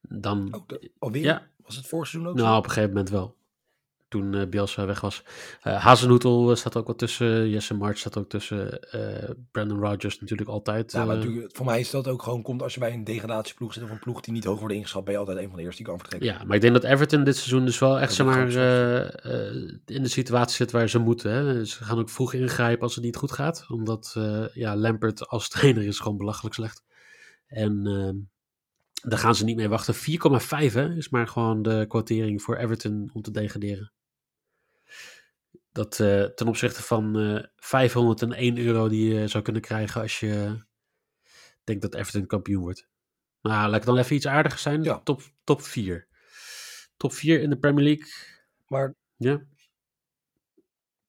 [0.00, 1.22] Dan, oh, alweer?
[1.22, 1.50] Ja.
[1.56, 3.36] Was het vorig seizoen ook Nou, op een gegeven moment wel.
[4.12, 5.24] toen uh, Bielsa weg was.
[5.64, 7.48] Uh, Hazenhoetel staat ook wat tussen.
[7.48, 8.80] Jesse March staat ook tussen.
[8.94, 10.92] Uh, Brandon Rogers natuurlijk altijd.
[10.92, 13.72] Ja, maar natuurlijk, voor mij is dat ook gewoon, komt als je bij een degradatieploeg
[13.72, 15.62] zit of een ploeg die niet hoog wordt ingeschat, ben je altijd een van de
[15.62, 16.28] eerste die kan vertrekken.
[16.28, 18.48] Ja, maar ik denk dat Everton dit seizoen dus wel echt, zeg maar,
[19.86, 21.32] in de situatie zit waar ze moeten.
[21.32, 21.64] Hè.
[21.64, 24.16] Ze gaan ook vroeg ingrijpen als het niet goed gaat, omdat
[24.52, 26.82] ja, Lampert als trainer is gewoon belachelijk slecht.
[27.52, 28.16] En ehm,
[29.10, 29.94] daar gaan ze niet mee wachten.
[29.94, 33.92] 4,5 is maar gewoon de quotering voor Everton om te degraderen.
[35.72, 40.20] Dat uh, ten opzichte van uh, eh, 501 euro die je zou kunnen krijgen als
[40.20, 40.62] je
[41.64, 42.88] denkt dat Everton kampioen wordt.
[43.40, 44.82] Nou, laat ik dan even iets aardiger zijn.
[44.82, 45.00] Ja.
[45.00, 46.08] Top, top 4.
[46.96, 48.12] Top 4 in de Premier League.
[48.66, 49.42] Maar ja.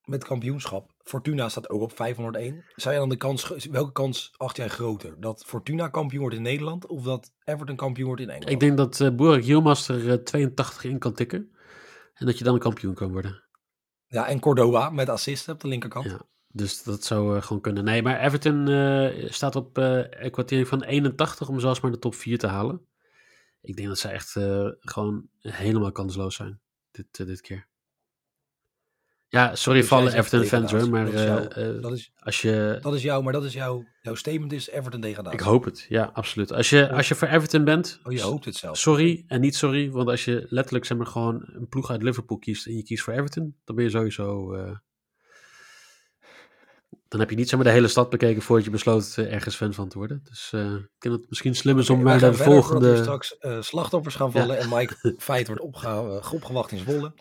[0.03, 2.63] met kampioenschap Fortuna staat ook op 501.
[2.75, 5.19] Zou je dan de kans, welke kans acht jij groter?
[5.19, 8.51] Dat Fortuna kampioen wordt in Nederland of dat Everton kampioen wordt in Engeland?
[8.51, 11.51] Ik denk dat uh, Yilmaz er 82 in kan tikken.
[12.13, 13.43] En dat je dan een kampioen kan worden.
[14.07, 16.05] Ja, en Cordoba met assisten op de linkerkant.
[16.05, 17.83] Ja, dus dat zou uh, gewoon kunnen.
[17.83, 18.67] Nee, maar Everton
[19.29, 22.87] staat op uh, kwartier van 81 om zelfs maar de top 4 te halen.
[23.61, 24.31] Ik denk dat ze echt
[24.79, 26.61] gewoon helemaal kansloos zijn
[26.91, 27.67] dit, dit keer.
[29.33, 32.11] Ja, sorry dus voor alle Everton fans hoor, maar dat is, jouw, uh, dat is,
[32.19, 32.77] als je...
[32.81, 35.39] Dat is jou, maar dat is jouw, jouw statement is Everton degradatie.
[35.39, 36.51] Ik hoop het, ja, absoluut.
[36.51, 37.99] Als je, als je voor Everton bent...
[38.03, 38.77] Oh, je hoopt het zelf.
[38.77, 42.37] Sorry en niet sorry, want als je letterlijk zeg maar gewoon een ploeg uit Liverpool
[42.37, 44.55] kiest en je kiest voor Everton, dan ben je sowieso...
[44.55, 44.71] Uh,
[47.07, 49.89] dan heb je niet zomaar de hele stad bekeken voordat je besloot ergens fan van
[49.89, 50.21] te worden.
[50.23, 52.97] Dus ik denk het misschien slim is om okay, maar de volgende...
[52.97, 54.61] Straks slachtoffers gaan vallen ja.
[54.61, 57.13] en Mike feit wordt opge opgewacht in Zwolle.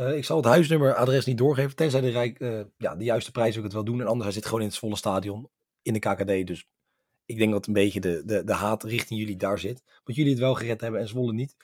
[0.00, 1.76] Uh, ik zal het huisnummer, adres niet doorgeven.
[1.76, 4.00] Tenzij de, rijk, uh, ja, de juiste prijs ook het wel doen.
[4.00, 5.50] En anders hij zit gewoon in het volle stadion.
[5.82, 6.46] In de KKD.
[6.46, 6.68] Dus
[7.24, 9.82] ik denk dat een beetje de, de, de haat richting jullie daar zit.
[10.04, 11.56] Want jullie het wel gered hebben en Zwolle niet.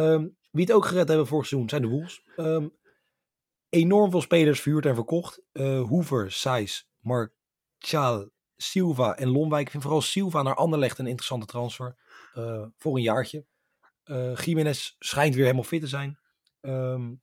[0.00, 2.22] Um, wie het ook gered hebben vorig seizoen zijn de Wolves.
[2.36, 2.72] Um,
[3.68, 5.42] enorm veel spelers verhuurd en verkocht.
[5.52, 9.64] Uh, Hoever, Sijs, Marchal, Silva en Lonwijk.
[9.64, 11.96] Ik vind vooral Silva naar Anderlecht een interessante transfer.
[12.78, 13.44] voor een jaartje.
[14.34, 16.18] Jiménez schijnt weer helemaal fit te zijn.
[16.60, 17.22] Um,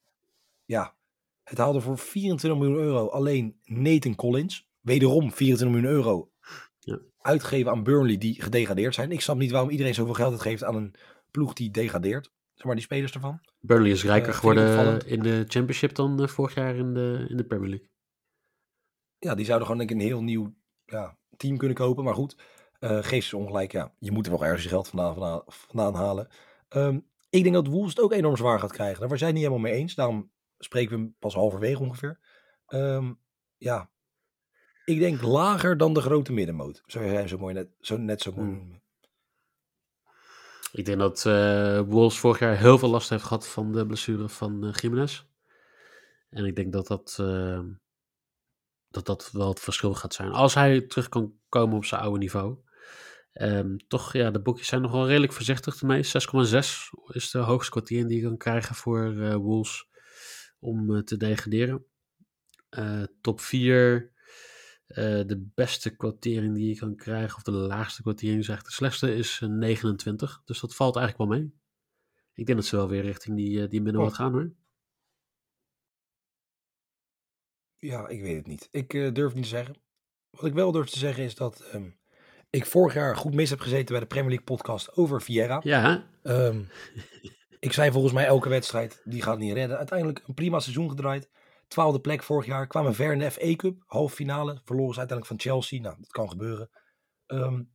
[0.69, 0.95] ja,
[1.43, 4.67] het haalde voor 24 miljoen euro alleen Nathan Collins.
[4.79, 6.32] Wederom 24 miljoen euro
[6.79, 6.99] ja.
[7.21, 9.12] uitgegeven aan Burnley die gedegradeerd zijn.
[9.12, 10.95] Ik snap niet waarom iedereen zoveel geld uitgeeft aan een
[11.32, 12.32] ploeg die degradeert.
[12.53, 13.39] Zeg maar die spelers ervan.
[13.60, 17.38] Burnley is rijker uh, geworden in de Championship dan uh, vorig jaar in de, in
[17.38, 17.89] de Premier League.
[19.19, 20.55] Ja, die zouden gewoon denk ik een heel nieuw
[20.86, 22.03] ja, team kunnen kopen.
[22.03, 22.38] Maar goed,
[22.79, 23.71] uh, geef ze ongelijk.
[23.71, 26.27] Ja, je moet er wel ergens je geld vandaan, vandaan, vandaan halen.
[26.69, 28.99] Um, ik denk dat Wolves het ook enorm zwaar gaat krijgen.
[29.08, 29.95] Daar zijn het niet helemaal mee eens.
[29.95, 32.19] Daarom spreken we pas halverwege ongeveer.
[32.67, 33.19] Um,
[33.58, 33.89] ja,
[34.89, 36.82] ik denk lager dan de grote middenmoot.
[36.86, 38.58] Zou jij zo mooi net zo, net zo mooi hmm.
[38.58, 38.82] noemen.
[40.72, 44.30] Ik denk dat uh, Wolves vorig jaar heel veel last heeft gehad van de blessure
[44.30, 45.26] van uh, Jiménez.
[46.30, 47.60] En ik denk dat dat, uh,
[48.89, 50.32] dat dat wel het verschil gaat zijn.
[50.32, 52.58] Als hij terug kan komen op zijn oude niveau.
[53.34, 56.04] Um, toch, ja, de boekjes zijn nog wel redelijk voorzichtig ermee.
[56.04, 56.10] 6,6
[57.08, 59.88] is de hoogste kwartier die je kan krijgen voor Wolves
[60.60, 61.86] om uh, te degraderen.
[62.78, 64.12] Uh, top 4,
[64.88, 68.74] uh, eh, de beste kwartering die je kan krijgen, of de laagste kwartering eigenlijk de
[68.74, 70.41] slechtste, is 29.
[70.45, 71.54] Dus dat valt eigenlijk wel mee.
[72.34, 74.17] Ik denk dat ze wel weer richting die, die middenwat oh.
[74.17, 74.54] gaan hoor.
[77.78, 78.67] Ja, ik weet het niet.
[78.72, 79.76] Ik uh, durf niet te zeggen.
[80.30, 82.00] Wat ik wel durf te zeggen is dat um,
[82.50, 85.60] ik vorig jaar goed mis heb gezeten bij de Premier League podcast over Vieira.
[85.63, 86.08] Ja.
[86.24, 86.67] Um,
[87.60, 89.78] ik zei volgens mij elke wedstrijd, die gaat niet redden.
[89.78, 91.30] Uiteindelijk een prima seizoen gedraaid.
[91.67, 92.67] Twaalfde plek vorig jaar.
[92.67, 93.84] Kwamen ver in de FA Cup.
[93.86, 94.62] Halve finale.
[94.63, 95.82] Verloren ze uiteindelijk van Chelsea.
[95.82, 96.69] Nou, dat kan gebeuren.
[97.28, 97.72] Um,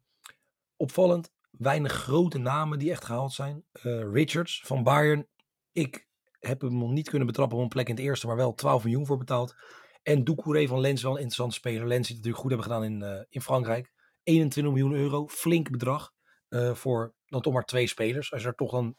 [0.76, 1.32] opvallend.
[1.50, 3.64] Weinig grote namen die echt gehaald zijn.
[3.72, 5.28] Uh, Richards van Bayern.
[5.72, 6.08] Ik
[6.40, 8.26] heb hem nog niet kunnen betrappen op een plek in het eerste.
[8.26, 9.54] Maar wel 12 miljoen voor betaald.
[10.02, 11.86] En Doucouré van Lens wel een interessante speler.
[11.86, 13.92] Lens die het natuurlijk goed hebben gedaan in, uh, in Frankrijk.
[14.22, 15.28] 21 miljoen euro.
[15.28, 16.12] Flink bedrag.
[16.48, 18.32] Uh, voor dan toch maar twee spelers.
[18.32, 18.96] Als je er toch dan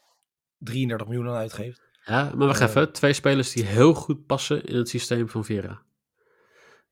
[0.58, 1.82] 33 miljoen aan uitgeeft.
[2.04, 2.92] Ja, maar wacht uh, even.
[2.92, 5.82] Twee spelers die heel goed passen in het systeem van Vera.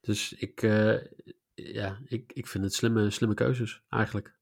[0.00, 1.00] Dus ik, uh,
[1.55, 4.37] ja, ik, ik vind het slimme, slimme keuzes eigenlijk.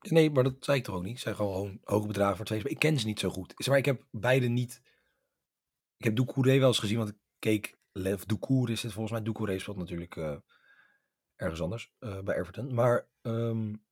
[0.00, 1.16] Nee, maar dat zei ik toch ook niet.
[1.16, 2.80] Ik zei gewoon hoge bedragen voor twee spelers.
[2.80, 3.66] Ik ken ze niet zo goed.
[3.66, 4.82] Maar ik heb beide niet...
[5.96, 7.80] Ik heb Doucouré wel eens gezien, want ik keek...
[7.92, 9.22] Lev Doucouré is het volgens mij.
[9.22, 10.36] Doucouré speelt natuurlijk uh,
[11.36, 12.74] ergens anders bij Everton.
[12.74, 13.84] Maar um,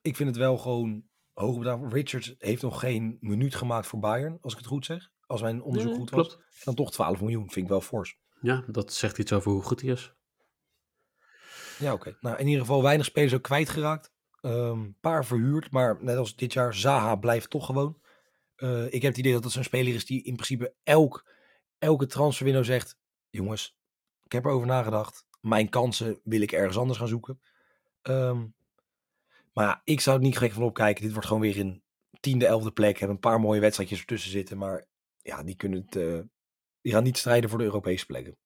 [0.00, 1.92] ik vind het wel gewoon hoge bedrag.
[1.92, 5.10] Richards heeft nog geen minuut gemaakt voor Bayern, als ik het goed zeg.
[5.26, 6.28] Als mijn onderzoek goed was.
[6.28, 6.64] Klopt.
[6.64, 8.18] Dan toch 12 miljoen, vind ik wel fors.
[8.40, 10.14] Ja, dat zegt iets over hoe goed hij is.
[11.78, 12.16] Ja, oké.
[12.20, 14.12] Nou, in ieder geval weinig spelers ook kwijtgeraakt.
[14.40, 18.00] Een um, paar verhuurd, maar net als dit jaar, Zaha blijft toch gewoon.
[18.56, 21.24] Uh, ik heb het idee dat dat zo'n speler is die in principe elk
[21.80, 22.96] elke transferwindow zegt,
[23.30, 23.78] jongens,
[24.24, 25.26] ik heb erover nagedacht.
[25.40, 27.40] Mijn kansen wil ik ergens anders gaan zoeken.
[28.02, 28.46] Ehm,
[29.52, 31.02] maar ja, ik zou het niet gek van opkijken.
[31.02, 31.82] Dit wordt gewoon weer een
[32.20, 32.98] tiende, elfde plek.
[32.98, 34.58] Hebben een paar mooie wedstrijdjes ertussen zitten.
[34.58, 34.86] Maar
[35.22, 36.20] ja, die, kunnen het, eh,
[36.80, 38.36] die gaan niet strijden voor de Europese plekken.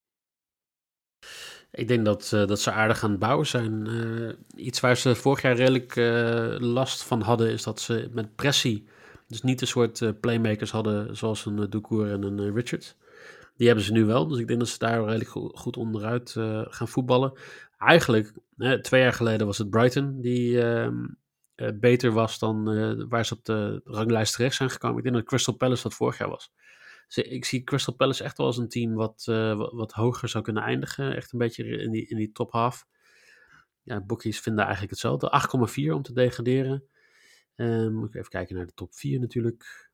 [1.71, 3.89] Ik denk dat, uh, dat ze aardig aan het bouwen zijn.
[3.89, 5.97] Uh, iets waar ze vorig jaar redelijk
[6.61, 8.89] last van hadden, is dat ze met pressie,
[9.27, 12.97] dus niet een soort playmakers hadden zoals een Doucour en een Richards.
[13.57, 16.31] Die hebben ze nu wel, dus ik denk dat ze daar redelijk goed, goed onderuit
[16.69, 17.33] gaan voetballen.
[17.79, 18.33] Eigenlijk,
[18.83, 21.07] twee jaar geleden was het Brighton die ehm,
[21.75, 22.65] beter was dan
[23.09, 24.97] waar ze op de ranglijst terecht zijn gekomen.
[24.97, 26.53] Ik denk dat Crystal Palace dat vorig jaar was
[27.23, 30.63] ik zie Crystal Palace echt wel als een team wat, uh, wat, hoger zou kunnen
[30.63, 31.17] eindigen.
[31.17, 32.87] Echt een beetje in die, in die top half.
[33.83, 35.43] Ja, boekies vinden eigenlijk hetzelfde.
[35.89, 36.85] 8,4 om te degraderen.
[37.57, 39.91] Ik even kijken naar de top 4 natuurlijk.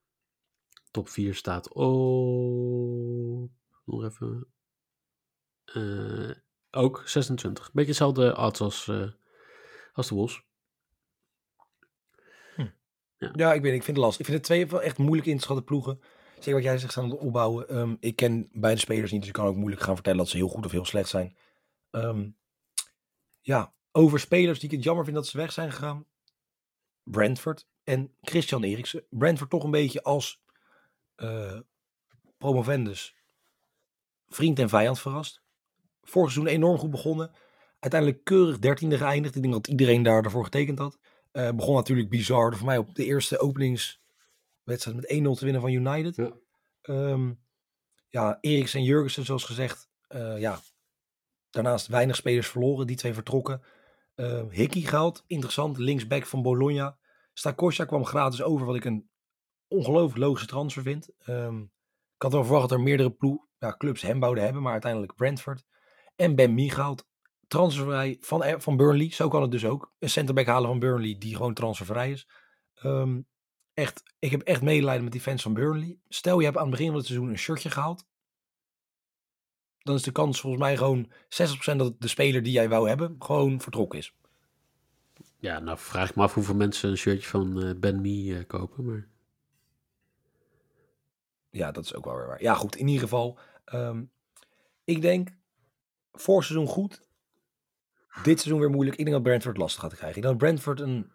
[0.91, 3.51] Top 4 staat op.
[3.85, 4.47] Nog even.
[6.71, 7.73] Ook 26.
[7.73, 9.09] Beetje hetzelfde odds als, uh,
[9.93, 10.43] als de Wolves.
[12.57, 12.67] Hm.
[13.19, 13.31] Ja.
[13.35, 14.21] ja, ik, weet, ik vind het lastig.
[14.21, 16.01] Ik vind het twee wel echt moeilijk in te schatten ploegen.
[16.39, 17.77] Zeg wat jij zegt aan het opbouwen.
[17.77, 20.37] Um, ik ken beide spelers niet, dus ik kan ook moeilijk gaan vertellen dat ze
[20.37, 21.37] heel goed of heel slecht zijn.
[21.91, 22.37] Um,
[23.41, 26.07] ja, over spelers die ik het jammer vind dat ze weg zijn gegaan.
[27.03, 29.05] Brentford en Christian Eriksen.
[29.11, 30.43] Brentford toch een beetje als
[31.17, 31.61] uh,
[32.39, 33.15] promovendus.
[34.29, 35.40] Vriend en vijand verrast.
[36.11, 37.31] Vorig seizoen enorm goed begonnen.
[37.79, 39.37] Uiteindelijk keurig dertiende geëindigd.
[39.37, 40.99] Ik denk dat iedereen daar daarvoor getekend had.
[41.33, 42.57] Uh, begon natuurlijk bizar.
[42.57, 44.03] Voor mij op de eerste openings
[44.63, 46.17] wedstrijd met 1-0 te winnen van United.
[46.17, 46.33] Ja,
[46.83, 47.41] um,
[48.09, 49.91] ja Eriksen en Jurgensen, zoals gezegd.
[50.09, 50.61] Uh, ja,
[51.51, 52.87] daarnaast weinig spelers verloren.
[52.87, 53.63] Die twee vertrokken.
[54.17, 55.25] Uh, Hickey gehaald.
[55.27, 55.79] Interessant.
[55.79, 56.99] Linksback van Bologna.
[57.33, 58.67] Stakosja kwam gratis over.
[58.67, 59.11] Wat ik een
[59.69, 61.09] ongelooflijk logische transfer vind.
[61.27, 61.73] Um,
[62.17, 64.63] ik had wel verwacht dat er meerdere ploeg, ja, clubs hem wouden hebben.
[64.63, 65.65] Maar uiteindelijk Brentford.
[66.21, 67.07] En Ben Mee gehaald.
[67.49, 69.11] Transfervrij van, van Burnley.
[69.11, 69.93] Zo kan het dus ook.
[69.99, 72.29] Een centerback halen van Burnley die gewoon transfervrij is.
[72.85, 73.27] Um,
[73.75, 75.99] echt, ik heb echt medelijden met die fans van Burnley.
[76.09, 78.07] Stel je hebt aan het begin van het seizoen een shirtje gehaald.
[79.79, 81.11] Dan is de kans volgens mij gewoon
[81.73, 84.15] 60% dat de speler die jij wou hebben gewoon vertrokken is.
[85.39, 88.47] Ja, nou vraag ik me af hoeveel mensen een shirtje van uh, Ben Mee uh,
[88.47, 88.85] kopen.
[88.85, 89.09] Maar...
[91.51, 92.43] Ja, dat is ook wel weer waar.
[92.43, 92.77] Ja, goed.
[92.77, 93.39] In ieder geval,
[93.73, 94.11] um,
[94.85, 95.39] ik denk
[96.13, 97.09] voor seizoen goed.
[98.23, 98.97] Dit seizoen weer moeilijk.
[98.97, 100.17] Ik denk dat Brentford lastig gaat krijgen.
[100.17, 101.13] Ik denk dat Brentford een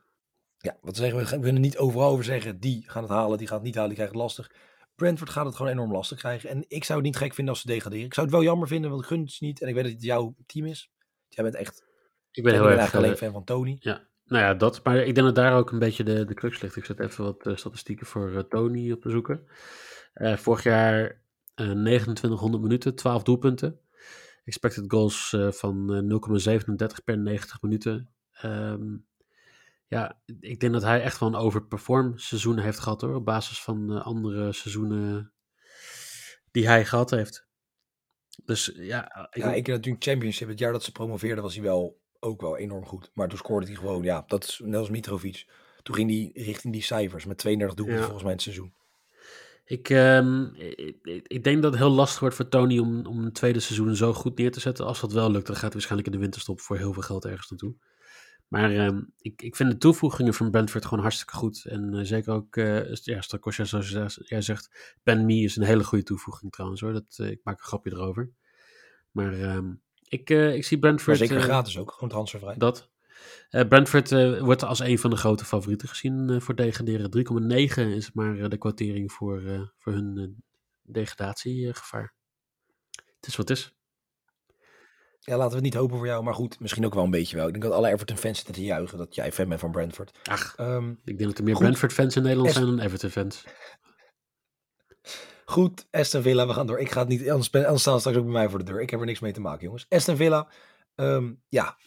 [0.65, 1.29] ja, wat zeggen we?
[1.29, 3.89] We kunnen niet overal over zeggen, die gaan het halen, die gaat het niet halen,
[3.89, 4.51] die krijgt het lastig.
[4.95, 6.49] Brentford gaat het gewoon enorm lastig krijgen.
[6.49, 8.05] En ik zou het niet gek vinden als ze degraderen.
[8.05, 9.62] Ik zou het wel jammer vinden, want ik gun het niet.
[9.62, 10.91] En ik weet dat het jouw team is.
[11.27, 11.84] Jij bent echt...
[12.31, 12.77] Ik ben heel erg...
[12.77, 13.77] eigenlijk alleen fan van Tony.
[13.79, 14.84] Ja, nou ja, dat.
[14.84, 16.75] Maar ik denk dat daar ook een beetje de, de crux ligt.
[16.75, 19.47] Ik zet even wat uh, statistieken voor uh, Tony op te zoeken.
[20.15, 21.21] Uh, vorig jaar
[21.55, 23.79] 2900 minuten, 12 doelpunten.
[24.45, 26.08] Expected goals van
[26.79, 28.10] 0,37 per 90 minuten.
[28.43, 29.05] Um,
[29.88, 33.15] ja, ik denk dat hij echt wel een overperform seizoen heeft gehad hoor.
[33.15, 35.34] Op basis van uh, andere seizoenen
[36.51, 37.47] die hij gehad heeft.
[38.45, 39.29] Dus ja.
[39.31, 40.47] Ik ja, ik natuurlijk Championship.
[40.47, 43.12] Het jaar dat ze promoveerden was hij wel ook wel enorm goed.
[43.13, 45.47] Maar toen scoorde hij gewoon, ja, dat is net als Mitrovic.
[45.84, 48.73] Toen ging hij richting die cijfers met 32 doelpunten volgens mij in het seizoen.
[49.67, 50.97] Ik, um, ik,
[51.28, 54.13] ik, denk dat het heel lastig wordt voor Tony om, om een tweede seizoen zo
[54.13, 54.86] goed neer te zetten.
[54.86, 57.25] Als dat wel lukt, dan gaat hij waarschijnlijk in de winterstop voor heel veel geld
[57.25, 57.75] ergens naartoe.
[58.47, 61.65] Maar uh, ik, ik vind de toevoegingen van Brentford gewoon hartstikke goed.
[61.65, 65.84] En uh, zeker ook, uh, ja, Strakosja, zoals jij zegt, Ben Mee is een hele
[65.84, 66.93] goede toevoeging trouwens hoor.
[66.93, 68.32] Dat, uh, ik maak een grapje erover.
[69.12, 69.60] Maar uh,
[70.08, 71.19] ik, ik zie Brentford...
[71.19, 72.56] Maar zeker gratis ook, gewoon transfervrij.
[72.58, 72.89] Dat.
[73.49, 74.09] Brentford
[74.39, 77.88] wordt als een van de grote favorieten gezien voor degraderen.
[77.88, 80.43] 3,9 is maar de kwartering voor, voor hun
[80.81, 82.13] degradatiegevaar.
[83.15, 83.73] het is wat het is.
[85.19, 87.35] Ja, laten we het niet hopen voor jou, maar goed, misschien ook wel een beetje
[87.35, 87.45] wel.
[87.45, 90.19] Ik denk dat alle Everton-fans zitten te juichen dat jij fan bent van Brentford.
[90.23, 93.43] Ach, um, ik denk dat er meer Brentford-fans in Nederland zijn dan Everton-fans.
[95.45, 96.79] Goed, Aston Villa, we gaan door.
[96.79, 98.81] Ik ga het niet, anders, anders staan straks ook bij mij voor de deur.
[98.81, 99.85] Ik heb er niks mee te maken, jongens.
[99.89, 100.51] Aston Villa,
[100.95, 101.77] um, ja,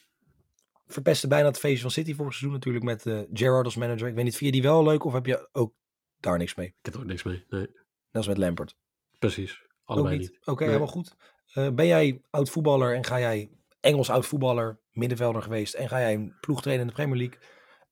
[0.89, 4.09] verpestte bijna het feestje van City vorig seizoen natuurlijk met uh, Gerrard als manager.
[4.09, 5.75] Ik weet niet, vind je die wel leuk of heb je ook
[6.17, 6.67] daar niks mee?
[6.67, 7.61] Ik heb er ook niks mee, nee.
[7.61, 7.77] Net
[8.13, 8.77] als met Lampert.
[9.19, 10.39] Precies, allebei niet.
[10.45, 11.17] Oké, helemaal goed.
[11.55, 16.01] Uh, ben jij oud voetballer en ga jij Engels oud voetballer, middenvelder geweest en ga
[16.01, 17.39] jij een ploeg trainen in de Premier League,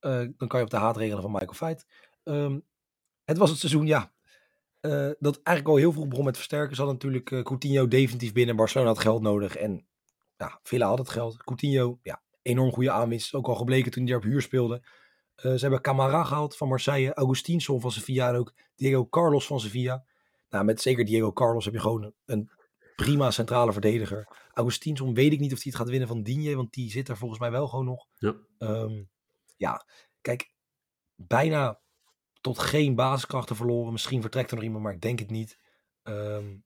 [0.00, 1.86] uh, dan kan je op de haatregelen van Michael Feit.
[2.24, 2.64] Um,
[3.24, 4.12] het was het seizoen, ja,
[4.80, 6.76] uh, dat eigenlijk al heel vroeg begon met versterken.
[6.76, 8.56] Ze hadden natuurlijk uh, Coutinho definitief binnen.
[8.56, 9.86] Barcelona had geld nodig en
[10.36, 11.36] ja, Villa had het geld.
[11.36, 13.34] Coutinho, ja, enorm goede aanwinst.
[13.34, 14.82] Ook al gebleken toen hij op huur speelde.
[15.36, 19.60] Uh, ze hebben Camara gehaald van Marseille, Augustinsson van Sevilla en ook Diego Carlos van
[19.60, 20.04] Sevilla.
[20.50, 22.50] Nou, met zeker Diego Carlos heb je gewoon een
[22.96, 24.36] prima centrale verdediger.
[24.52, 27.16] Augustinsson weet ik niet of hij het gaat winnen van Digne, want die zit er
[27.16, 28.06] volgens mij wel gewoon nog.
[28.18, 28.34] Ja.
[28.58, 29.02] Ehm,
[29.56, 29.86] ja,
[30.20, 30.54] kijk,
[31.14, 31.80] bijna
[32.40, 33.92] tot geen basiskrachten verloren.
[33.92, 35.58] Misschien vertrekt er nog iemand, maar ik denk het niet.
[36.02, 36.56] Ehm,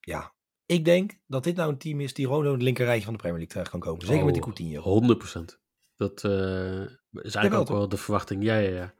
[0.00, 0.34] ja,
[0.70, 3.18] ik denk dat dit nou een team is die gewoon in het linkerrijtje van de
[3.18, 4.06] Premier League terecht kan komen.
[4.06, 5.52] Zeker met die Oh, Coutinho.
[5.54, 5.58] 100%.
[5.96, 6.80] Dat eh,
[7.22, 8.42] is eigenlijk ook wel de verwachting.
[8.42, 8.94] Ja, ja, ja.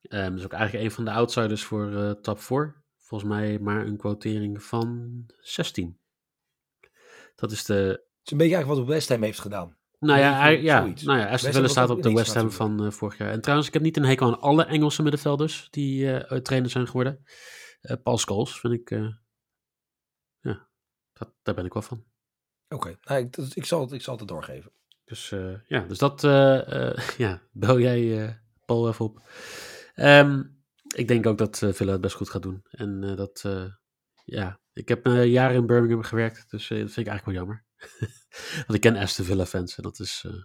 [0.00, 2.82] Dat is ook eigenlijk een van de outsiders voor eh, top 4.
[2.98, 5.98] Volgens mij maar een quotering van 16.
[7.34, 7.74] Dat is de...
[7.74, 9.76] Het is een beetje eigenlijk wat West Ham heeft gedaan.
[9.98, 11.02] Nou ja, hij, ja, zoiets.
[11.02, 13.30] nou ja Aston Villa staat op de West Ham van eh, vorig jaar.
[13.30, 17.24] En trouwens, ik heb niet een hekel aan alle Engelse middenvelders die trainer zijn geworden.
[18.02, 18.90] Paul Scholes vind ik...
[21.24, 22.04] dat, daar ben ik wel van.
[22.68, 24.72] Oké, nou, ik, dat- ik, zal het, ik zal het doorgeven.
[25.04, 29.22] Dus eh, ja, dus dat, eh, eh, ja, bel jij Paul even op.
[29.94, 30.42] Ehm,
[30.94, 32.64] ik denk ook dat Villa het best goed gaat doen.
[32.70, 33.44] En dat,
[34.24, 37.64] ja, ik heb jaren in Birmingham gewerkt, dus dat vind ik eigenlijk wel jammer.
[38.66, 40.42] Want ik ken Aston Villa fans en dat is, eh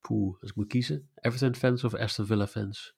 [0.00, 2.94] poeh, als ik moet kiezen, Everton fans of Aston Villa fans?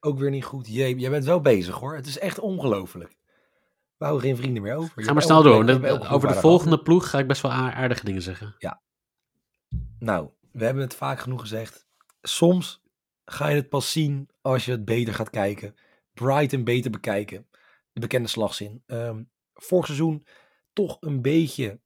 [0.00, 0.66] Ook weer niet goed.
[0.66, 1.94] Jee, jij bent wel bezig hoor.
[1.96, 3.15] Het is echt ongelooflijk.
[3.96, 4.92] We houden geen vrienden meer over.
[5.00, 8.04] Je Ga maar snel elke door, over de volgende ploeg ga ik best wel aardige
[8.04, 8.56] dingen zeggen.
[9.98, 11.86] Nou, we hebben het vaak genoeg gezegd.
[12.22, 12.82] Soms
[13.24, 15.74] ga je het pas zien als je het beter gaat kijken.
[16.14, 17.48] Brighton beter bekijken.
[17.92, 18.82] De bekende slagzin.
[18.86, 19.22] Ehm,
[19.54, 20.26] vorig seizoen
[20.72, 21.80] toch een beetje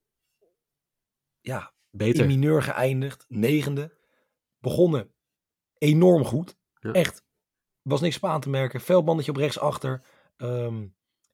[1.41, 2.27] ja, in Beter.
[2.27, 3.25] mineur geëindigd.
[3.29, 3.99] Negende.
[4.59, 5.15] Begonnen
[5.79, 6.59] enorm goed.
[6.81, 6.93] Ja.
[6.93, 7.25] Echt.
[7.83, 8.81] Was niks op aan te merken.
[8.81, 10.03] Veldmannetje op rechts achter.
[10.37, 10.87] Ehm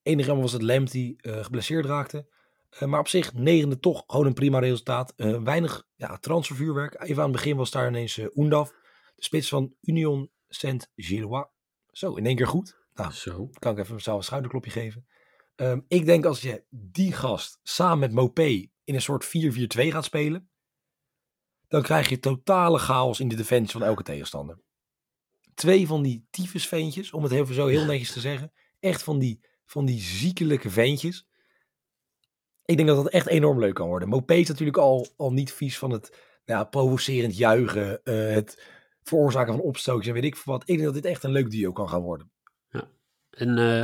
[0.06, 2.26] enige jammer was het Lamp die eh, geblesseerd raakte.
[2.70, 5.12] Eh, maar op zich negende toch gewoon een prima resultaat.
[5.16, 7.02] Eh, weinig ja, transfervuurwerk.
[7.02, 8.68] Even aan het begin was daar ineens Oendaf.
[9.14, 11.46] De spits van Union Saint-Gillois.
[11.90, 12.84] Zo, in één keer goed.
[12.94, 13.48] Nou, Zo.
[13.58, 15.06] kan ik even mezelf een schouderklopje geven.
[15.56, 20.04] Ehm, ik denk als je die gast samen met Mopé in een soort 4-4-2 gaat
[20.04, 20.50] spelen,
[21.68, 24.60] dan krijg je totale chaos in de defensie van elke tegenstander.
[25.54, 28.52] Twee van die tyfusventjes, om het even zo heel netjes te zeggen.
[28.80, 31.26] Echt van die, van die ziekelijke ventjes.
[32.64, 34.09] Ik denk dat dat echt enorm leuk kan worden.
[34.09, 36.11] Mopé is natuurlijk al, al niet vies van het
[36.44, 38.62] nou ja, provocerend juichen, eh, het
[39.02, 40.62] veroorzaken van opstootjes en weet ik wat.
[40.62, 42.31] Ik denk dat dit echt een leuk duo kan gaan worden.
[43.31, 43.83] En eh,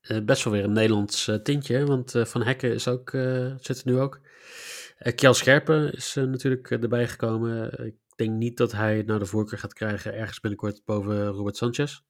[0.00, 3.10] eh, best wel weer een Nederlands tintje, want Van Hekken is ook,
[3.60, 4.20] zit er nu ook.
[5.14, 7.84] Kjell Scherpen is natuurlijk erbij gekomen.
[7.86, 12.02] Ik denk niet dat hij nou de voorkeur gaat krijgen ergens binnenkort boven Robert Sanchez.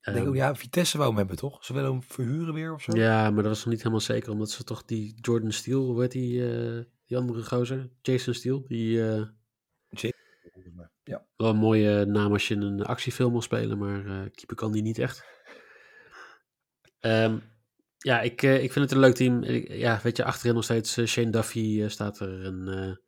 [0.00, 1.64] Ik denk Ehm, ook, ja, Vitesse wou hem hebben, toch?
[1.64, 2.96] Ze willen hem verhuren weer of zo?
[2.96, 6.00] ja, maar dat was nog niet helemaal zeker, omdat ze toch die Jordan Steele, hoe
[6.00, 7.90] heet die, eh, die andere gozer?
[8.02, 9.02] Jason Steele, die...
[10.74, 10.88] mij.
[11.04, 11.26] Ja.
[11.36, 14.82] Wel een mooie naam als je een actiefilm wil spelen, maar eh keeper kan die
[14.82, 15.24] niet echt.
[17.00, 17.38] Ehm,
[17.98, 19.44] ja, ik, ik vind het een leuk team.
[19.44, 22.44] Ja, weet je, achterin nog steeds Shane Duffy staat er.
[22.44, 22.98] En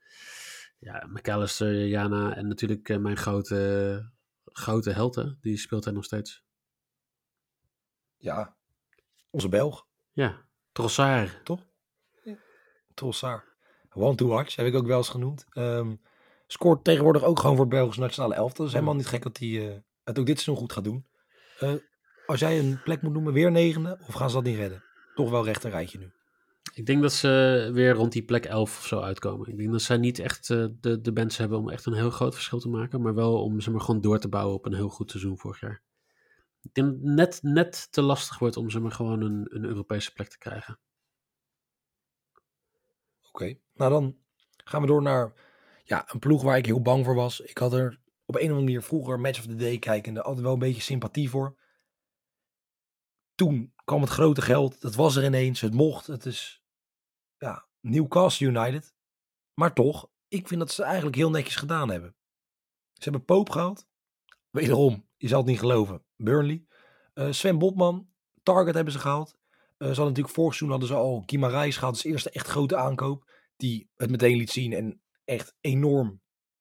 [0.78, 4.12] ja, McAllister, Jana en natuurlijk mijn grote,
[4.44, 6.44] grote held, hè, die speelt hij nog steeds.
[8.22, 8.56] Ja.
[9.30, 11.40] Onze Belg, Ja, Trossard.
[12.94, 13.44] Trossard.
[13.94, 15.46] One to watch, heb ik ook wel eens genoemd.
[15.50, 15.94] Ehm,
[16.46, 18.56] scoort tegenwoordig ook gewoon voor Belgische nationale elftal.
[18.58, 21.06] Dat is helemaal niet gek dat hij eh, het ook dit seizoen goed gaat doen.
[21.58, 21.72] Eh,
[22.26, 23.98] als jij een plek moet noemen, weer negende?
[24.06, 24.84] Of gaan ze dat niet redden?
[25.14, 26.12] Toch wel recht een rijtje nu.
[26.74, 29.48] Ik denk dat ze weer rond die plek 11 of zo uitkomen.
[29.48, 32.10] Ik denk dat zij niet echt eh, de, de bands hebben om echt een heel
[32.10, 33.00] groot verschil te maken.
[33.02, 35.60] Maar wel om ze maar gewoon door te bouwen op een heel goed seizoen vorig
[35.60, 35.82] jaar.
[36.62, 40.38] Ik net, net te lastig wordt om ze maar gewoon een, een Europese plek te
[40.38, 40.80] krijgen.
[43.22, 44.18] Oké, nou dan
[44.64, 45.32] gaan we door naar
[45.84, 47.40] ja, een ploeg waar ik heel bang voor was.
[47.40, 50.44] Ik had er op een of andere manier vroeger Match of the Day kijkende altijd
[50.44, 51.60] wel een beetje sympathie voor.
[53.34, 56.06] Toen kwam het grote geld, dat was er ineens, het mocht.
[56.06, 56.64] Het is
[57.38, 58.94] ja, Newcastle United.
[59.54, 62.16] Maar toch, ik vind dat ze eigenlijk heel netjes gedaan hebben.
[62.92, 63.86] Ze hebben Pope gehaald.
[64.50, 66.64] Wederom, je zal het niet geloven, Burnley.
[67.14, 68.08] Eh, Sven Botman,
[68.42, 69.28] Target hebben ze gehaald.
[69.28, 69.34] Eh,
[69.78, 71.94] ze hadden natuurlijk vorig seizoen hadden ze al Guimarães gehaald.
[71.94, 73.30] als eerste echt grote aankoop.
[73.56, 76.20] Die het meteen liet zien en echt enorm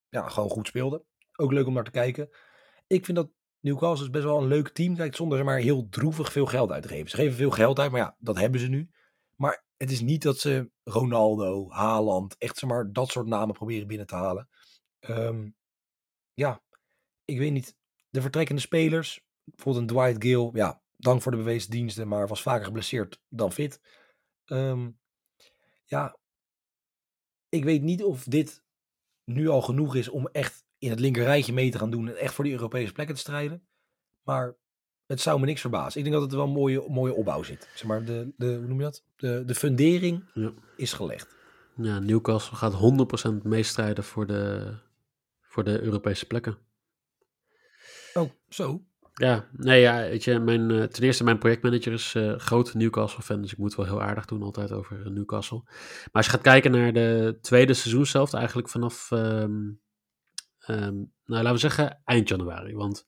[0.09, 1.03] ja, gewoon goed speelde.
[1.35, 2.29] Ook leuk om naar te kijken.
[2.87, 4.95] Ik vind dat Newcastle is best wel een leuk team.
[4.95, 7.09] Kijk, zonder ze maar heel droevig veel geld uit te geven.
[7.09, 8.89] Ze geven veel geld uit, maar ja, dat hebben ze nu.
[9.35, 13.87] Maar het is niet dat ze Ronaldo, Haaland, echt zeg maar dat soort namen proberen
[13.87, 14.49] binnen te halen.
[14.99, 15.49] Ehm,
[16.33, 16.61] ja,
[17.25, 17.75] ik weet niet.
[18.09, 19.21] De vertrekkende spelers,
[19.55, 23.51] bijvoorbeeld een Dwight Gill, ja, dank voor de bewezen diensten, maar was vaker geblesseerd dan
[23.51, 23.81] fit.
[24.45, 24.89] Ehm,
[25.85, 26.17] ja,
[27.49, 28.63] ik weet niet of dit
[29.23, 32.33] nu al genoeg is om echt in het linkerrijtje mee te gaan doen en echt
[32.33, 33.67] voor die Europese plekken te strijden.
[34.21, 34.55] Maar
[35.05, 35.97] het zou me niks verbazen.
[35.97, 37.69] Ik denk dat het wel een mooie, mooie opbouw zit.
[37.75, 39.03] Zeg maar, de, de, hoe noem je dat?
[39.15, 40.53] De, de fundering Ja.
[40.77, 41.35] is gelegd.
[41.75, 42.73] Ja, Newcastle gaat
[43.41, 44.73] 100% meestrijden voor de,
[45.41, 46.57] voor de Europese plekken.
[48.13, 48.85] Oh, zo.
[49.13, 53.41] Ja, nee, ja, weet je, mijn, eh, ten eerste mijn projectmanager is eh groot Newcastle-fan,
[53.41, 55.61] dus ik moet wel heel aardig doen altijd over eh, Newcastle.
[55.63, 59.71] Maar als je gaat kijken naar de tweede seizoen zelf, eigenlijk vanaf, ehm,
[60.59, 63.07] ehm, nou laten we zeggen eind januari, want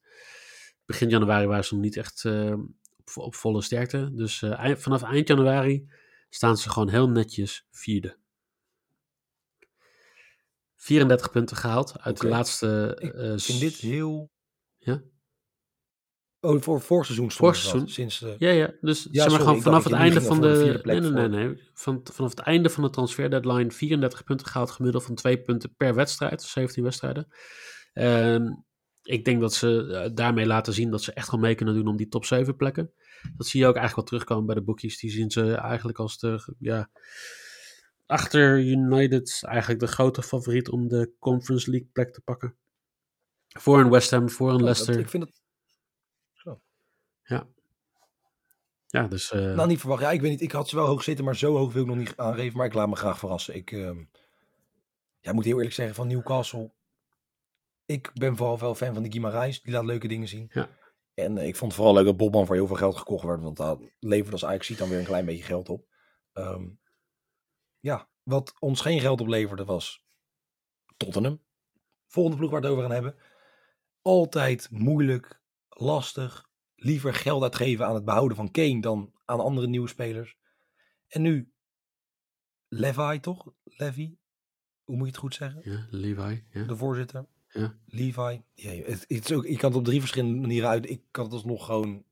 [0.85, 2.59] begin januari waren ze nog niet echt ehm,
[2.97, 4.09] op, op volle sterkte.
[4.13, 5.89] Dus eind- vanaf eind januari
[6.29, 8.17] staan ze gewoon heel netjes vierde.
[10.75, 12.97] 34 punten gehaald uit de laatste...
[12.99, 14.31] Ik vind dit heel...
[14.77, 15.01] Ja?
[16.43, 19.93] Oh, voor voorseizoen stond dat, Sinds, eh, Ja, ja, dus zeg maar sorry, vanaf het
[19.93, 20.99] einde van de de.
[20.99, 21.61] Nee, nee, nee.
[21.73, 25.75] Van, vanaf het einde van de transfer deadline 34 punten gehaald, gemiddeld van twee punten
[25.75, 27.27] per wedstrijd, 17 wedstrijden.
[27.93, 28.47] Ehm,
[29.03, 31.87] ik denk dat ze eh, daarmee laten zien dat ze echt wel mee kunnen doen
[31.87, 32.93] om die top 7 plekken.
[33.37, 34.99] Dat zie je ook eigenlijk wel terugkomen bij de boekjes.
[34.99, 36.55] Die zien ze eigenlijk als de.
[36.59, 36.89] Ja,
[38.05, 42.55] achter United eigenlijk de grote favoriet om de Conference League plek te pakken.
[43.47, 44.99] Voor een West Ham, voor een oh, dat- Leicester.
[44.99, 45.42] ik vind het
[48.87, 49.31] Ja, dus.
[49.31, 50.01] eh, nou niet verwacht.
[50.01, 50.41] Ja, ik weet niet.
[50.41, 52.57] Ik had ze wel hoog zitten, maar zo hoog wil ik nog niet aangeven.
[52.57, 53.55] Maar ik laat me graag verrassen.
[53.55, 53.71] Ik
[55.19, 56.71] ja, moet heel eerlijk zeggen van Newcastle.
[57.85, 59.61] Ik ben vooral wel fan van de Guimarães.
[59.61, 60.49] Die laat leuke dingen zien.
[60.53, 60.69] Ja.
[61.13, 63.41] En eh, ik vond het vooral leuk dat Bobman voor heel veel geld gekocht werd.
[63.41, 65.87] Want dat levert als Ajax ziet dan weer een klein beetje geld op.
[66.33, 66.67] Ehm,
[67.79, 70.05] ja, wat ons geen geld opleverde was
[70.97, 71.41] Tottenham.
[72.07, 73.15] Volgende ploeg waar we het over gaan hebben.
[74.01, 76.49] Altijd moeilijk, lastig.
[76.83, 80.37] Liever geld uitgeven aan het behouden van Kane dan aan andere nieuwe spelers.
[81.07, 81.51] En nu
[82.67, 83.53] Levi toch?
[83.63, 84.17] Levi?
[84.83, 85.61] Hoe moet je het goed zeggen?
[85.63, 86.43] ja, Levi.
[86.49, 86.63] Ja.
[86.63, 87.25] De voorzitter.
[87.47, 87.77] Ja.
[87.85, 88.43] Levi.
[88.53, 90.89] Ja, het, het is ook, ik kan het op drie verschillende manieren uit.
[90.89, 92.03] Ik kan het alsnog gewoon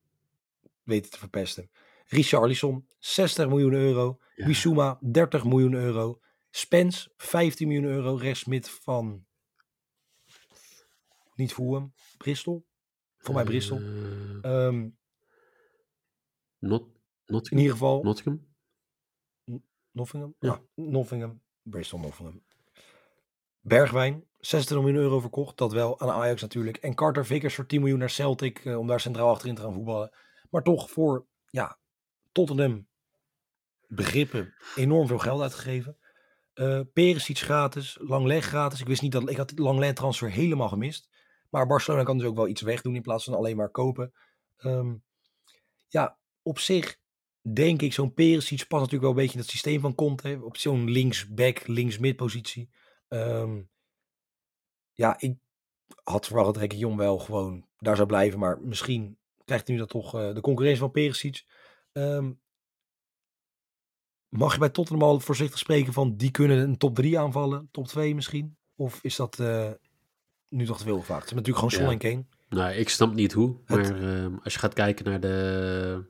[0.84, 1.70] weten te verpesten.
[2.06, 4.20] Richarlison, 60 miljoen euro.
[4.36, 4.46] Ja.
[4.46, 6.22] Bissouma, 30 miljoen euro.
[6.50, 8.16] Spence, 15 miljoen euro.
[8.16, 9.26] Rechtsmid van...
[11.36, 11.94] Niet Fulham.
[12.18, 12.66] Bristol.
[13.22, 13.82] Voor mij Bristol.
[14.42, 14.90] Ehm,
[16.60, 18.04] Not, in ieder geval...
[18.04, 18.50] Nottingham?
[19.92, 20.36] Nottingham?
[20.40, 20.62] Ja.
[20.76, 21.42] Nottingham.
[21.62, 22.44] Bristol Nottingham.
[23.60, 25.58] Bergwijn, 60 miljoen euro verkocht.
[25.58, 26.78] Dat wel aan Ajax natuurlijk.
[26.78, 28.66] En Carter Vickers voor 10 miljoen naar Celtic.
[28.66, 30.12] eh, om daar centraal achterin te gaan voetballen.
[30.50, 31.80] Maar toch voor ja,
[32.32, 32.88] Tottenham
[33.88, 35.98] begrippen enorm veel geld uitgegeven.
[36.54, 37.98] Eh Perisic gratis.
[38.00, 38.80] Langleg gratis.
[38.80, 39.30] Ik wist niet dat...
[39.30, 41.10] Ik had de Langleg transfer helemaal gemist.
[41.52, 44.14] Maar Barcelona kan dus ook wel iets wegdoen in plaats van alleen maar kopen.
[44.58, 44.96] Ehm,
[45.88, 47.00] ja, op zich
[47.42, 50.40] denk ik, zo'n Perisic past natuurlijk wel een beetje in het systeem van Conte.
[50.44, 52.70] Op zo'n linksback, linksmid positie.
[53.08, 53.62] Ehm,
[54.94, 55.38] ja, ik
[56.04, 58.40] had verwacht dat Jong wel gewoon daar zou blijven.
[58.40, 61.46] Maar misschien krijgt hij nu dat toch eh, de concurrentie van Perisic.
[61.92, 62.32] Ehm,
[64.30, 67.68] mag je bij Tottenham al voorzichtig spreken van die kunnen een top 3 aanvallen?
[67.72, 68.58] Top 2 misschien?
[68.76, 69.72] Of is dat eh,
[70.52, 71.28] nu toch te veel gevraagd?
[71.30, 72.00] Ze hebben natuurlijk gewoon Ja.
[72.02, 72.26] en Kane.
[72.62, 73.58] Nou, ik snap niet hoe.
[73.66, 76.04] Het- Maar ehm, als je gaat kijken naar de,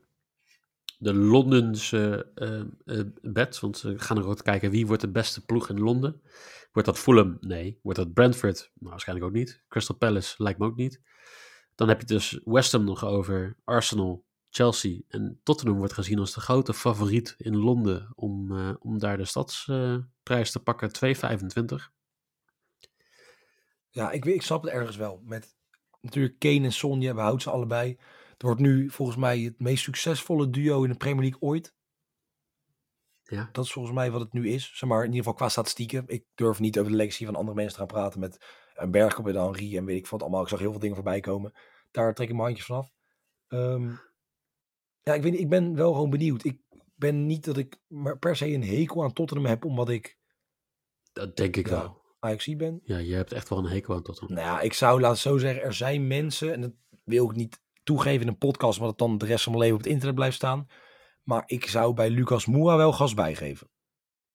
[0.97, 2.59] de Londense eh
[2.99, 6.21] eh, bets, want ze gaan er ook kijken wie wordt de beste ploeg in Londen.
[6.71, 7.37] Wordt dat Fulham?
[7.39, 7.79] Nee.
[7.81, 8.71] Wordt dat Brentford?
[8.73, 9.63] Nou, waarschijnlijk ook niet.
[9.67, 11.01] Crystal Palace lijkt me ook niet.
[11.75, 16.33] Dan heb je dus West Ham nog over, Arsenal, Chelsea en Tottenham wordt gezien als
[16.33, 21.91] de grote favoriet in Londen om, eh, om daar de stadsprijs te pakken, 2,25.
[23.91, 25.21] Ja, ik, weet- ik snap het ergens wel.
[25.23, 25.55] Met
[26.01, 27.97] natuurlijk Kane en Son, je behoudt ze allebei.
[28.31, 31.75] Het wordt nu volgens mij het meest succesvolle duo in de Premier League ooit.
[33.23, 33.49] Ja.
[33.51, 34.71] Dat is volgens mij wat het nu is.
[34.77, 36.03] Zeg maar in ieder geval qua statistieken.
[36.07, 39.27] Ik durf niet over de legacy van andere mensen te gaan praten met een Bergkamp
[39.27, 40.41] en Henri en weet ik wat allemaal.
[40.41, 41.53] Ik zag heel veel dingen voorbij komen.
[41.91, 42.91] Daar trek ik mijn handjes vanaf.
[43.47, 43.91] Ehm
[45.01, 46.43] ja, ik weet ik ben wel gewoon benieuwd.
[46.43, 46.59] Ik
[46.95, 50.17] ben niet dat ik maar per se een hekel aan Tottenham heb omdat ik
[51.13, 51.79] Dat denk ik Ja.
[51.79, 52.00] wel.
[52.21, 52.81] Ajax ben.
[52.83, 54.35] Ja, je hebt echt wel een hekel aan Tottenham.
[54.35, 56.71] Nou ja, ik zou laten zo zeggen, er zijn mensen, en dat
[57.03, 59.77] wil ik niet toegeven in een podcast, maar dat dan de rest van mijn leven
[59.77, 60.67] op het internet blijft staan.
[61.23, 63.69] Maar ik zou bij Lucas Moura wel gas bijgeven.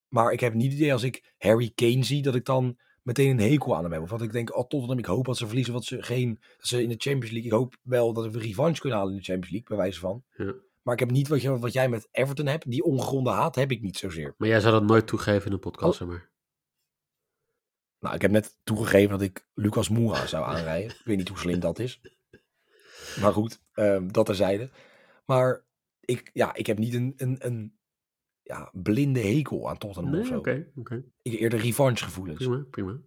[0.08, 3.30] Maar ik heb niet het idee als ik Harry Kane zie, dat ik dan meteen
[3.30, 4.02] een hekel aan hem heb.
[4.02, 6.66] Of dat ik denk, oh Tottenham, ik hoop dat ze verliezen, wat ze geen, dat
[6.66, 9.24] ze in de Champions League, ik hoop wel dat we revanche kunnen halen in de
[9.24, 10.24] Champions League, bij wijze van.
[10.36, 10.54] Ja.
[10.82, 13.70] Maar ik heb niet wat, je, wat jij met Everton hebt, die ongegronde haat heb
[13.70, 14.34] ik niet zozeer.
[14.36, 15.98] Maar jij zou dat nooit toegeven in een podcast, Oh.
[15.98, 16.30] zeg maar.
[18.06, 20.90] Nou, ik heb net toegegeven dat ik Lucas Moura zou aanrijden.
[20.90, 22.00] ik weet niet hoe slim dat is.
[23.20, 24.70] Maar goed, ehm, dat terzijde.
[25.24, 25.64] Maar
[26.00, 27.78] ik, ja, ik heb niet een, een, een
[28.42, 30.38] ja, blinde hekel aan Tottenham of Nee, zo.
[30.38, 31.04] oké, oké.
[31.22, 32.38] Ik heb eerder revanche gevoelens.
[32.38, 33.00] Prima, prima.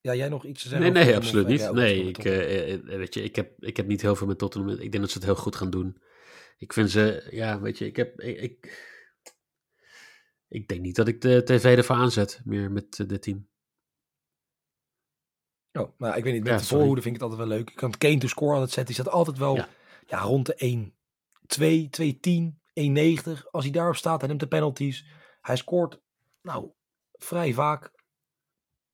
[0.00, 0.94] Ja, jij nog iets te Nee, zeggen?
[0.94, 1.62] nee, over absoluut niet.
[1.62, 4.26] Of, Nee, ik, over eh, eh, weet je, ik, heb, ik heb niet heel veel
[4.26, 4.70] met Tottenham.
[4.70, 6.02] Ik denk dat ze het heel goed gaan doen.
[6.58, 8.94] Ik vind ze, ja, weet je, ik heb, ik, ik,
[10.48, 13.48] ik denk niet dat ik de tv ervoor aanzet meer met eh, dit team.
[15.72, 16.42] Oh, nou, ik weet niet.
[16.42, 17.70] Met Ja, de voorhoede vind ik het altijd wel leuk.
[17.70, 18.94] Ik kan Kane to score altijd zetten.
[18.94, 19.68] Die staat altijd wel Ja.
[20.06, 20.20] ja.
[20.20, 20.94] rond de 1,
[21.46, 23.50] 2, 2, 10, 1,90.
[23.50, 25.06] Als hij daarop staat, hij neemt de penalties.
[25.40, 26.00] Hij scoort,
[26.42, 26.70] nou,
[27.12, 27.92] vrij vaak.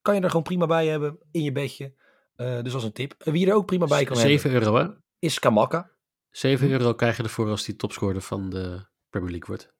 [0.01, 1.93] Kan je er gewoon prima bij hebben in je bedje.
[2.35, 3.15] Eh, dus als een tip.
[3.17, 4.95] En wie er ook prima bij kan 7 hebben, euro, hè?
[5.19, 5.91] is Kamaka.
[6.29, 6.73] 7 Hm.
[6.73, 9.72] euro krijg je ervoor als die topscorer van de Premier League wordt.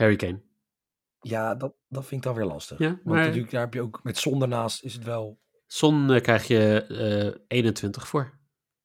[0.00, 0.40] Harry Kane.
[1.20, 2.78] Ja, dat, dat vind ik dan weer lastig.
[2.78, 5.40] Ja, Want maar- natuurlijk, daar heb je ook met zon daarnaast is het wel...
[5.66, 6.84] Son eh, krijg je
[7.38, 8.38] eh 21 voor.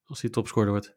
[0.06, 0.96] Als die topscorer wordt.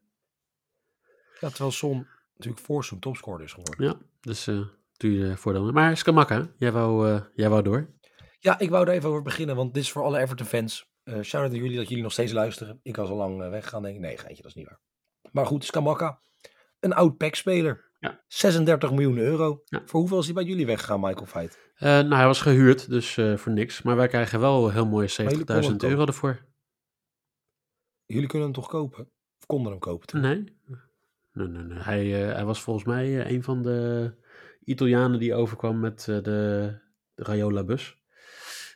[1.41, 2.07] Ja, terwijl Son
[2.37, 3.87] natuurlijk voor zo'n topscorer is geworden.
[3.87, 4.61] Ja, dus eh
[4.97, 5.73] doe je voordeel.
[5.73, 7.95] Maar Skamaka, jij wou, jij wou door.
[8.39, 10.91] Ja, ik wou er even over beginnen, want dit is voor alle Everton fans.
[11.03, 12.81] Eh shout-out aan jullie dat jullie nog steeds luisteren.
[12.83, 14.01] Ik was al lang weggegaan, denk ik.
[14.01, 14.81] Nee, geintje, dat is niet waar.
[15.33, 16.21] Maar goed, Skamaka,
[16.81, 17.88] een oud PEC-speler.
[17.99, 18.25] Ja.
[18.27, 19.63] 36 miljoen euro.
[19.65, 19.83] Ja.
[19.85, 21.59] Voor hoeveel is hij bij jullie weggegaan, Michael Feit?
[21.75, 23.83] Eh, nou, hij was gehuurd, dus eh, voor niks.
[23.83, 26.47] Maar wij krijgen wel heel mooie jullie konden 70.000 hem euro ervoor.
[28.07, 29.11] Jullie kunnen hem toch kopen?
[29.39, 30.21] Of konden hem kopen toen?
[30.21, 30.45] Nee.
[31.33, 31.79] Nee, nee, nee.
[31.79, 34.13] Hij, eh, hij was volgens mij een van de
[34.65, 36.79] Italianen die overkwam met de, de
[37.15, 37.97] Rayola-bus.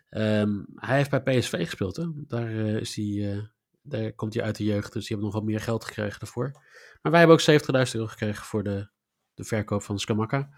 [0.09, 2.05] Ehm, hij heeft bij PSV gespeeld, hè.
[2.27, 3.51] Daar, is hij,
[3.83, 6.51] daar komt hij uit de jeugd, dus die hebben nog wat meer geld gekregen daarvoor.
[7.03, 8.91] Maar wij hebben ook 70.000 euro gekregen voor de,
[9.43, 10.51] de verkoop van Skamaka.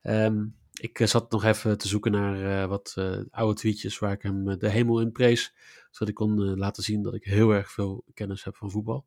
[0.00, 0.44] Ehm,
[0.80, 4.22] ik eh, zat nog even te zoeken naar eh, wat eh, oude tweetjes waar ik
[4.22, 5.54] hem de hemel in prees.
[5.90, 9.06] Zodat ik kon laten zien dat ik heel erg veel kennis heb van voetbal.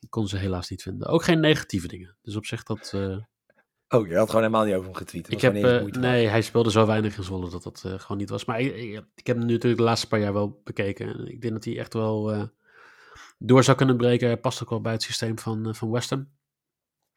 [0.00, 1.08] Ik kon ze helaas niet vinden.
[1.08, 2.16] Ook geen negatieve dingen.
[2.22, 2.92] Dus op zich dat...
[3.88, 5.32] Oh, je had gewoon helemaal niet over hem getweet.
[5.32, 5.52] ik heb,
[5.96, 8.44] nee, hij speelde zo weinig in Zwolle dat dat gewoon niet was.
[8.44, 11.08] Maar ik, ik, ik heb hem nu natuurlijk de laatste paar jaar wel bekeken.
[11.08, 12.50] En ik denk dat hij echt wel
[13.38, 14.26] door zou kunnen breken.
[14.26, 16.30] Hij past ook wel bij het systeem van, van West Ham.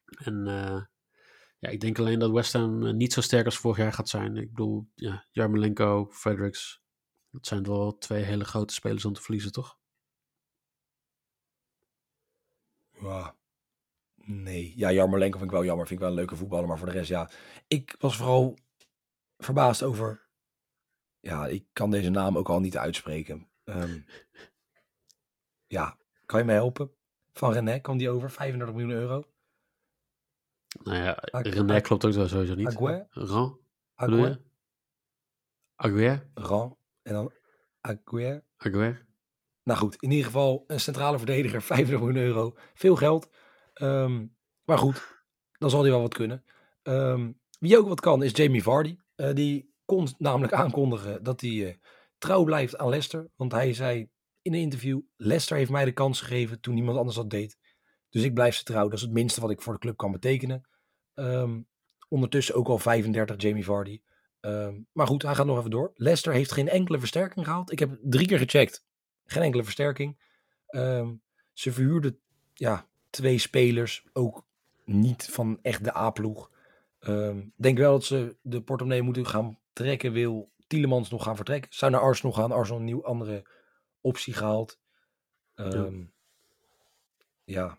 [0.05, 0.88] En
[1.60, 4.10] ja, ik denk alleen dat West Ham eh, niet zo sterk als vorig jaar gaat
[4.10, 4.38] zijn.
[4.38, 6.82] Ik bedoel, ja, Jarmolenko, Fredericks.
[7.32, 9.80] Dat zijn wel twee hele grote spelers om te verliezen, toch?
[12.91, 13.38] Ja.
[14.16, 14.74] Nee.
[14.76, 15.88] Ja, Jarmolenko vind ik wel jammer.
[15.88, 16.68] Vind ik wel een leuke voetballer.
[16.68, 17.30] Maar voor de rest, ja.
[17.68, 18.57] Ik was vooral
[19.38, 20.28] verbaasd over...
[21.20, 23.49] Ja, ik kan deze naam ook al niet uitspreken.
[23.64, 24.01] Ehm,
[25.68, 26.91] ja, kan je me helpen?
[27.32, 28.32] Van René kwam die over.
[28.32, 29.24] 35 miljoen euro.
[30.84, 32.67] Nou ja, Ag- René klopt ook sowieso niet.
[32.67, 33.07] Aguer?
[33.09, 33.59] Ran,
[33.95, 34.41] Aguer?
[35.76, 36.30] Aguer?
[36.34, 36.78] Ran.
[37.01, 37.32] En dan
[37.82, 38.43] Aguer.
[38.57, 39.05] Aguer?
[39.63, 41.61] Nou goed, in ieder geval een centrale verdediger.
[41.72, 42.55] 35 miljoen euro.
[42.74, 43.30] Veel geld.
[43.74, 44.26] Ehm,
[44.63, 45.24] maar goed,
[45.57, 46.43] dan zal hij wel wat kunnen.
[46.82, 48.97] Ehm, wie ook wat kan is Jamie Vardy.
[49.15, 51.76] Eh, die kon namelijk aankondigen dat hij eh,
[52.17, 53.30] trouw blijft aan Leicester.
[53.36, 54.09] Want hij zei
[54.41, 57.57] in een interview, Leicester heeft mij de kans gegeven toen niemand anders dat deed.
[58.10, 58.84] Dus ik blijf ze trouw.
[58.84, 60.68] Dat is het minste wat ik voor de club kan betekenen.
[61.14, 61.62] Ehm,
[62.10, 64.01] ondertussen ook al 35 Jamie Vardy.
[64.39, 65.91] Ehm, maar goed, hij gaat nog even door.
[65.95, 67.72] Leicester heeft geen enkele versterking gehaald.
[67.72, 68.86] Ik heb drie keer gecheckt.
[69.26, 70.20] Geen enkele versterking.
[70.68, 71.14] Ehm,
[71.53, 72.20] ze verhuurden
[72.53, 74.05] ja, twee spelers.
[74.14, 74.45] Ook
[74.86, 76.51] niet van echt de A-ploeg.
[77.55, 80.12] Denk wel dat ze de portemonnee moeten gaan trekken.
[80.12, 81.74] Wil Tielemans nog gaan vertrekken?
[81.74, 82.51] Zou naar Arsenal gaan.
[82.51, 83.45] Arsenal een nieuw andere
[84.01, 84.80] optie gehaald.
[87.43, 87.78] Ja.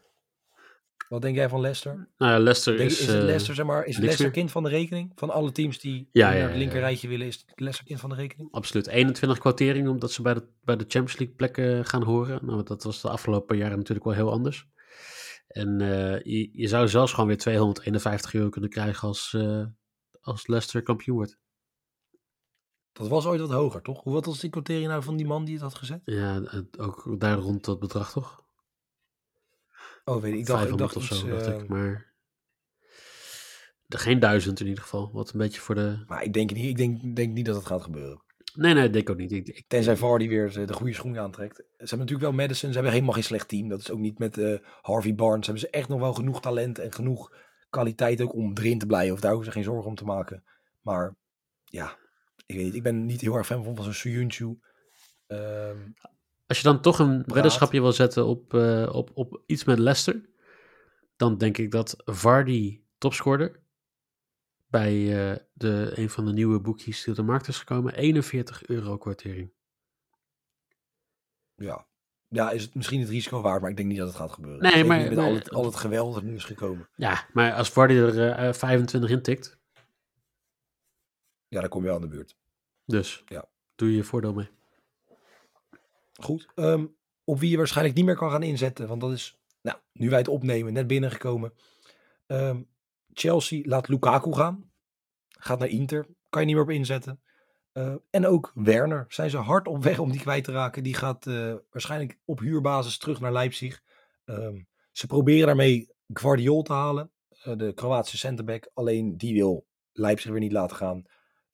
[1.10, 2.08] Wat denk jij van Leicester?
[2.16, 3.00] Nou ja, Leicester Denk, is...
[3.00, 5.12] is, het eh, Leicester, zeg maar, is Leicester kind van de rekening?
[5.14, 6.82] Van alle teams die Ja, naar het ja, linker ja.
[6.82, 8.52] rijtje willen, is het Leicester kind van de rekening?
[8.52, 8.86] Absoluut.
[8.86, 12.46] 21 quotering, omdat ze bij de, bij de Champions League plekken gaan horen.
[12.46, 14.66] Nou, dat was de afgelopen jaren natuurlijk wel heel anders.
[15.46, 19.64] En eh, je, je zou zelfs gewoon weer 251 euro kunnen krijgen als, eh,
[20.20, 21.38] als Leicester kampioen wordt.
[22.92, 24.02] Dat was ooit wat hoger, toch?
[24.02, 26.00] Hoe wat was die quotering nou van die man die het had gezet?
[26.04, 26.42] Ja,
[26.78, 28.48] ook daar rond dat bedrag toch?
[30.04, 30.38] Oh, weet ik.
[30.38, 31.20] Ik dacht, ik 500 dacht of iets...
[31.20, 31.68] zo, dacht ik.
[31.68, 32.14] Maar
[33.86, 35.10] de, geen duizend in ieder geval.
[35.12, 36.04] Wat een beetje voor de...
[36.06, 38.22] Maar ik denk niet, ik denk, denk niet dat het gaat gebeuren.
[38.54, 39.32] Nee, nee, denk ik ook niet.
[39.32, 41.56] Ik, ik- Tenzij Vardy weer de, de goede schoen aantrekt.
[41.56, 42.68] Ze hebben natuurlijk wel Madison.
[42.68, 43.68] Ze hebben helemaal geen slecht team.
[43.68, 45.46] Dat is ook niet met eh, Harvey Barnes.
[45.46, 47.32] Hebben ze echt nog wel genoeg talent en genoeg
[47.70, 49.14] kwaliteit ook om erin te blijven.
[49.14, 50.44] Of daar hoeven ze geen zorgen om te maken.
[50.80, 51.16] Maar
[51.64, 51.96] ja,
[52.46, 52.74] ik weet niet.
[52.74, 54.58] Ik ben niet heel erg fan van, van zo'n Suyunchu.
[55.26, 55.78] Ehm
[56.50, 60.28] Als je dan toch een weddenschapje wil zetten op, eh, op, op iets met Leicester,
[61.16, 63.60] dan denk ik dat Vardy topscorer
[64.66, 64.92] bij
[65.30, 68.98] eh, de, een van de nieuwe boekjes die op de markt is gekomen, 41 euro
[68.98, 69.52] kwartering.
[71.54, 71.86] ja.
[72.28, 74.62] ja, is het misschien het risico waard, maar ik denk niet dat het gaat gebeuren.
[74.62, 76.88] Nee, Zeker maar- met al, het, al het geweld dat nu is gekomen.
[76.96, 79.58] Ja, maar als Vardy er eh, 25 in tikt,
[81.48, 82.36] Ja, dan kom je wel aan de buurt.
[82.84, 83.48] dus Ja.
[83.74, 84.48] doe je je voordeel mee.
[86.22, 86.48] Goed.
[86.54, 86.86] Ehm,
[87.24, 88.88] op wie je waarschijnlijk niet meer kan gaan inzetten.
[88.88, 91.52] Want dat is, nou, nu wij het opnemen, net binnengekomen.
[92.26, 92.62] Ehm,
[93.12, 94.70] Chelsea laat Lukaku gaan.
[95.28, 96.06] Gaat naar Inter.
[96.28, 97.20] Kan je niet meer op inzetten.
[97.72, 99.04] Uh, en ook Werner.
[99.08, 100.82] Zijn ze hard op weg om die kwijt te raken.
[100.82, 103.82] Die gaat uh, waarschijnlijk op huurbasis terug naar Leipzig.
[104.92, 107.10] Ze proberen daarmee Guardiol te halen.
[107.44, 108.70] Uh, de Kroatische centerback.
[108.74, 111.04] Alleen die wil Leipzig weer niet laten gaan.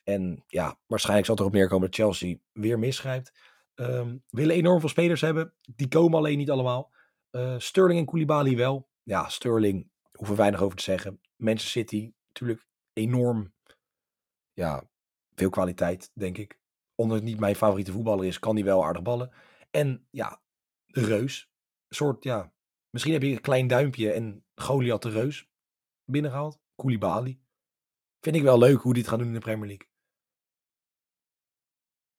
[0.04, 3.32] En ja, waarschijnlijk zal het erop neerkomen dat Chelsea weer misgrijpt.
[3.81, 5.55] Um, willen enorm veel spelers hebben.
[5.74, 6.93] Die komen alleen niet allemaal.
[7.31, 8.89] Uh, Sterling en Koulibaly wel.
[9.03, 11.20] Ja, Sterling hoeven weinig over te zeggen.
[11.37, 13.55] Manchester City natuurlijk enorm.
[14.53, 14.91] Ja,
[15.35, 16.61] veel kwaliteit, denk ik.
[16.95, 19.33] Omdat het niet mijn favoriete voetballer is, kan hij wel aardig ballen.
[19.70, 20.43] En ja,
[20.87, 21.51] de Reus.
[21.89, 22.53] Een soort, ja,
[22.91, 25.51] misschien heb je een klein duimpje en Goliath de Reus
[26.05, 26.61] binnengehaald.
[26.74, 27.41] Koulibaly.
[28.20, 29.89] Vind ik wel leuk hoe die gaan doen in de Premier League.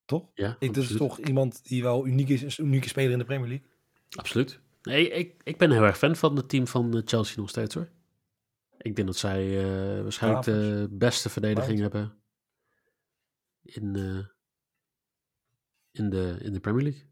[0.08, 0.30] Toch?
[0.34, 3.24] Ja, ik, dat is toch iemand die wel uniek is, een unieke speler in de
[3.24, 3.66] Premier League.
[4.16, 4.60] Absoluut.
[4.82, 7.88] Nee, ik, ik ben heel erg fan van het team van Chelsea nog steeds hoor.
[8.78, 12.14] Ik denk dat zij uh, waarschijnlijk de beste verdediging hebben
[13.62, 14.26] in, uh,
[15.90, 17.06] in, de, in de Premier League.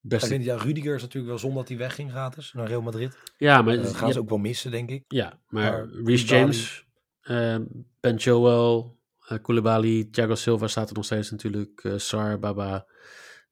[0.00, 0.26] Beste...
[0.26, 3.18] Ik vind, ja, Rudiger is natuurlijk wel zonde dat hij wegging gratis naar Real Madrid.
[3.38, 3.74] Ja, maar...
[3.74, 5.04] Uh, gaan ja, ze ook wel missen, denk ik.
[5.08, 6.86] Ja, maar, maar Reece James,
[8.00, 8.97] Ben Joel,
[9.32, 11.84] uh, Koulibaly, Thiago Silva staat er nog steeds natuurlijk.
[11.84, 12.86] Uh, Sar, Baba.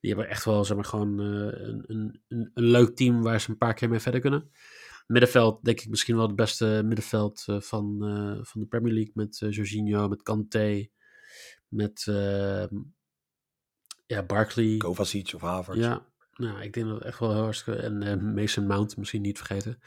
[0.01, 3.51] Die hebben echt wel zeg maar, gewoon uh, een, een, een, leuk team waar ze
[3.51, 4.51] een paar keer mee verder kunnen.
[5.07, 7.99] Middenveld, denk ik misschien wel het beste middenveld van,
[8.43, 9.13] van de Premier League.
[9.15, 10.87] Met Jorginho, met Kanté,
[11.69, 12.03] met
[14.07, 14.77] ja, Barkley.
[14.77, 15.81] Kovacic of Havertz.
[15.81, 17.81] Ja, nou, ik denk dat het echt wel heel hartstikke...
[17.81, 19.79] En Mason Mount misschien niet vergeten.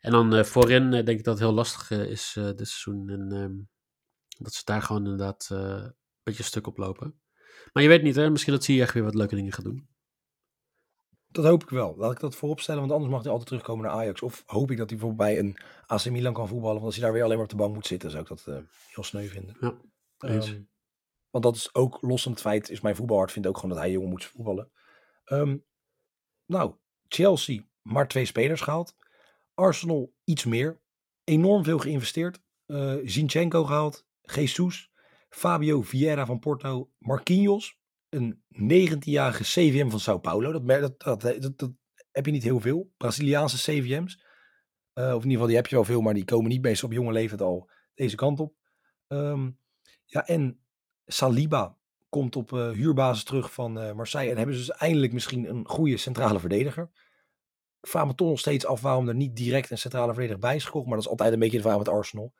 [0.00, 3.08] En dan voorin denk ik dat het heel lastig is dit seizoen.
[3.08, 3.68] En um,
[4.38, 7.20] dat ze daar gewoon inderdaad uh, een beetje stuk op lopen.
[7.72, 8.30] Maar je weet niet, hè?
[8.30, 9.88] misschien dat zie je echt weer wat leuke dingen gaat doen.
[11.30, 11.96] Dat hoop ik wel.
[11.96, 14.22] Laat ik dat vooropstellen, want anders mag hij altijd terugkomen naar Ajax.
[14.22, 16.74] Of hoop ik dat hij bijvoorbeeld bij een AC Milan kan voetballen.
[16.74, 18.44] Want als hij daar weer alleen maar op de bank moet zitten, zou ik dat
[18.48, 18.58] uh,
[18.94, 19.56] heel sneu vinden.
[19.60, 19.74] Ja,
[20.18, 20.68] um,
[21.30, 23.78] want dat is ook los van het feit, is mijn voetbalhart vindt ook gewoon dat
[23.78, 24.70] hij jongen moet voetballen.
[25.24, 25.64] Um,
[26.46, 26.74] nou,
[27.08, 28.96] Chelsea, maar twee spelers gehaald.
[29.54, 30.80] Arsenal iets meer.
[31.24, 32.40] Enorm veel geïnvesteerd.
[32.66, 34.06] Uh, Zinchenko gehaald.
[34.34, 34.90] Jesus,
[35.28, 40.52] Fabio Vieira van Porto, Marquinhos, een 19-jarige CVM van Sao Paulo.
[40.52, 41.70] Dat, dat, dat, dat,
[42.10, 42.92] heb je niet heel veel.
[42.96, 44.26] Braziliaanse CVM's.
[44.94, 46.88] Uh, of in ieder geval, die heb je wel veel, maar die komen niet meestal
[46.88, 48.54] op jonge leeftijd al deze kant op.
[49.08, 49.58] Um,
[50.04, 50.60] ja, en
[51.06, 51.76] Saliba
[52.08, 54.30] komt op uh, huurbasis terug van uh, Marseille.
[54.30, 56.90] En hebben ze dus eindelijk misschien een goede centrale verdediger.
[57.80, 60.56] Ik vraag me toch nog steeds af waarom er niet direct een centrale verdediger bij
[60.56, 60.86] is gekocht.
[60.86, 62.32] Maar dat is altijd een beetje de vraag met Arsenal.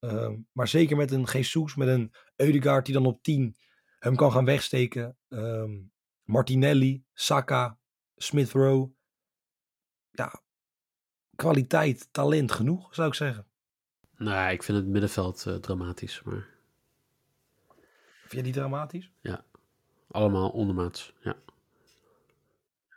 [0.00, 3.56] Uh, maar zeker met een Jesus, met een Eudegaard die dan op 10
[3.98, 5.16] hem kan gaan wegsteken.
[5.28, 5.92] Um,
[6.22, 7.78] Martinelli, Saka,
[8.16, 8.90] Smith Rowe.
[10.10, 10.42] Ja,
[11.36, 13.46] kwaliteit, talent genoeg, zou ik zeggen.
[14.16, 16.48] Nou, ik vind het middenveld uh, dramatisch, maar...
[18.20, 19.10] Vind je die dramatisch?
[19.20, 19.44] Ja,
[20.10, 21.36] allemaal ondermaats, ja.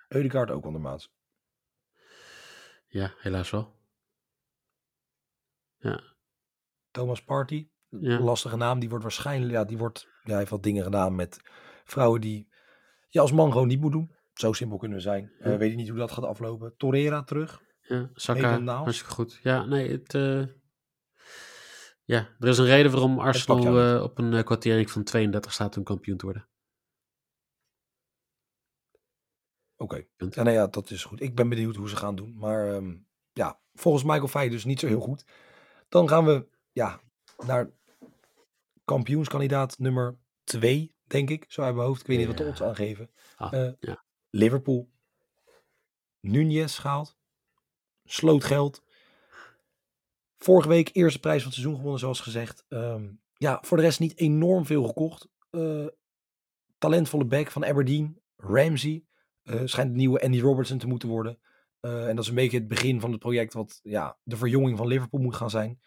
[0.08, 1.12] Eudegaard ook ondermaats?
[2.88, 3.78] Ja, helaas wel.
[5.78, 6.04] Ja,
[7.00, 7.68] Thomas Party.
[7.90, 8.20] Ja.
[8.20, 8.80] Lastige naam.
[8.80, 11.40] Die wordt waarschijnlijk, ja, die wordt, ja, hij heeft wat dingen gedaan met
[11.84, 12.48] vrouwen die
[13.10, 14.12] je als man gewoon niet moet doen.
[14.34, 15.32] Zo simpel kunnen we zijn.
[15.40, 15.52] Ja.
[15.52, 16.74] Uh, weet ik niet hoe dat gaat aflopen.
[16.78, 17.62] Torreira terug.
[17.82, 19.40] Ja, Saka, hartstikke goed.
[19.44, 20.14] Ja, nee, het...
[20.14, 20.46] Uh...
[22.04, 25.84] Ja, er is een reden waarom Arsenal uh, op een kwartering van 32 staat om
[25.84, 26.48] kampioen te worden.
[29.76, 30.30] Oké, okay.
[30.30, 31.22] ja, nou ja, dat is goed.
[31.22, 32.38] Ik ben benieuwd hoe ze gaan doen.
[32.38, 35.26] Maar um, ja, volgens Michael Fay dus niet zo heel goed.
[35.90, 37.02] Dan gaan we ja,
[37.46, 37.70] naar
[38.86, 41.46] kampioenskandidaat nummer 2, denk ik.
[41.48, 42.02] Zo uit mijn hoofd.
[42.02, 43.10] Ik weet niet wat de odds aangeven.
[43.36, 44.04] Ah, uh, ja.
[44.30, 44.90] Liverpool.
[46.20, 47.18] Nunez gehaald.
[48.04, 48.84] Sloot geld.
[50.38, 52.66] Vorige week eerste prijs van het seizoen gewonnen, zoals gezegd.
[52.70, 55.28] Um, ja, voor de rest niet enorm veel gekocht.
[55.52, 55.88] Uh,
[56.78, 58.22] talentvolle back van Aberdeen.
[58.36, 59.06] Ramsey.
[59.44, 61.40] Uh, schijnt de nieuwe Andy Robertson te moeten worden.
[61.80, 64.88] En dat is een beetje het begin van het project wat ja, de verjonging van
[64.88, 65.80] Liverpool moet gaan zijn.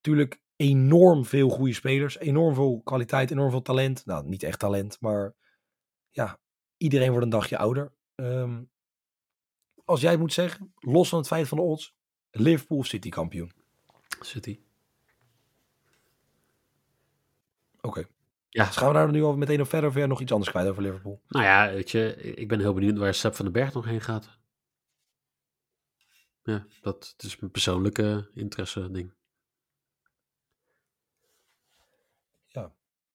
[0.00, 2.18] Tuurlijk enorm veel goede spelers.
[2.18, 4.06] Enorm veel kwaliteit, enorm veel talent.
[4.06, 5.34] Nou, niet echt talent, maar
[6.10, 6.38] ja,
[6.76, 7.92] iedereen wordt een dagje ouder.
[8.14, 8.70] Um,
[9.84, 11.94] als jij het moet zeggen, los van het feit van de odds,
[12.30, 13.52] Liverpool of City kampioen?
[14.20, 14.60] City.
[17.76, 17.86] Oké.
[17.88, 18.06] Okay.
[18.48, 18.64] Ja.
[18.64, 20.82] Dus gaan we daar nu al meteen op verder of nog iets anders kwijt over
[20.82, 21.22] Liverpool?
[21.28, 24.00] Nou ja, weet je, ik ben heel benieuwd waar Sepp van den Berg nog heen
[24.00, 24.38] gaat.
[26.42, 29.12] Ja, dat is mijn persoonlijke interesse ding.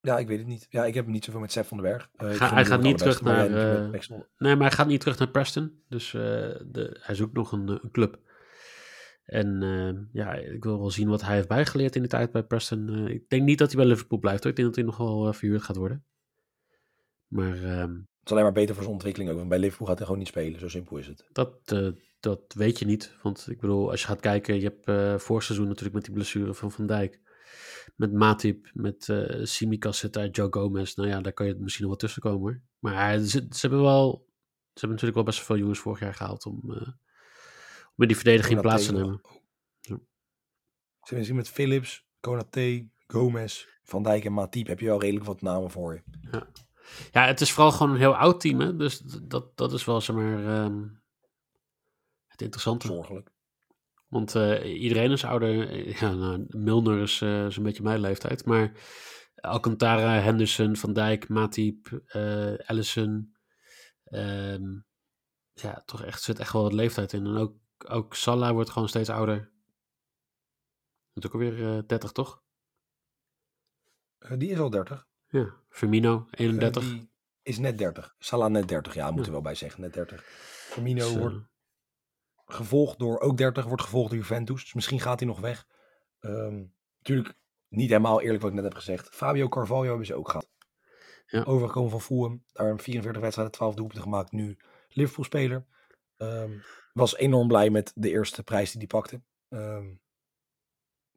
[0.05, 0.67] Ja, ik weet het niet.
[0.69, 2.09] Ja, ik heb hem niet zoveel met Sef van den Berg.
[2.17, 3.49] Uh, Ga, hij gaat niet terug naar...
[3.49, 3.99] Uh,
[4.37, 5.81] nee, maar hij gaat niet terug naar Preston.
[5.89, 8.19] Dus uh, de, hij zoekt nog een, een club.
[9.25, 13.07] En ja, ik wil wel zien wat hij heeft bijgeleerd in de tijd bij Preston.
[13.07, 14.43] ik denk niet dat hij bij Liverpool blijft.
[14.43, 14.51] Hoor.
[14.51, 16.05] Ik denk dat hij nog wel verhuurd gaat worden.
[17.27, 17.63] Maar...
[17.63, 19.37] Ehm, het is alleen maar beter voor zijn ontwikkeling ook.
[19.37, 20.59] Want bij Liverpool gaat hij gewoon niet spelen.
[20.59, 21.25] Zo simpel is het.
[21.31, 21.75] Dat,
[22.19, 23.15] dat weet je niet.
[23.21, 24.55] Want ik bedoel, als je gaat kijken...
[24.55, 27.19] Je hebt uh, voorseizoen natuurlijk met die blessure van Van Dijk
[27.95, 30.95] met Matip, met uh, Simicas zit daar, Joe Gomez.
[30.95, 32.61] Nou ja, daar kan je misschien nog wel tussen komen hoor.
[32.79, 34.25] Maar ze, ze, hebben wel,
[34.73, 36.87] ze hebben natuurlijk wel best veel jongens vorig jaar gehaald om, uh,
[37.95, 39.21] om in die verdediging plaats te nemen.
[39.79, 39.99] Ja.
[41.01, 45.41] Ze zien met Philips, Konaté, Gomez, Van Dijk en Matip heb je wel redelijk wat
[45.41, 46.01] namen voor je.
[46.31, 46.47] Ja,
[47.11, 48.75] ja het is vooral gewoon een heel oud team hè.
[48.75, 51.01] Dus dat, dat is wel zeg maar um,
[52.27, 52.87] het interessante.
[52.87, 53.33] Zorgelijk.
[54.07, 55.77] Want uh, iedereen is ouder.
[55.99, 58.45] Ja, nou, Milner is, uh, is, een beetje mijn leeftijd.
[58.45, 58.71] Maar
[59.35, 63.35] Alcantara, Henderson, Van Dijk, Matip, uh, Allison.
[64.05, 64.85] Um,
[65.53, 67.25] ja, toch echt, zit echt wel wat leeftijd in.
[67.25, 67.55] En ook,
[67.87, 69.53] ook Salah wordt gewoon steeds ouder.
[71.13, 72.43] Moet ook alweer 30, toch?
[74.37, 75.07] die is al 30.
[75.27, 76.83] Ja, Firmino, 31.
[76.83, 77.09] die
[77.41, 78.15] is net 30.
[78.19, 79.25] Salah net 30, ja, moeten ja.
[79.27, 80.23] we wel bij zeggen, net 30.
[80.23, 81.54] Firmino wordt
[82.45, 84.61] gevolgd door, ook 30, wordt gevolgd door Juventus.
[84.61, 85.67] Dus misschien gaat hij nog weg.
[86.19, 87.35] Um, natuurlijk
[87.67, 89.15] niet helemaal eerlijk wat ik net heb gezegd.
[89.15, 90.49] Fabio Carvalho hebben ze ook gehad.
[91.25, 91.43] Ja.
[91.43, 92.43] Overgekomen van Fulham.
[92.51, 94.31] Daar een 44 wedstrijden, 12 doelpunten gemaakt.
[94.31, 94.57] Nu
[94.89, 95.65] Liverpool-speler.
[96.17, 99.21] Um, was enorm blij met de eerste prijs die hij pakte.
[99.49, 100.01] Um,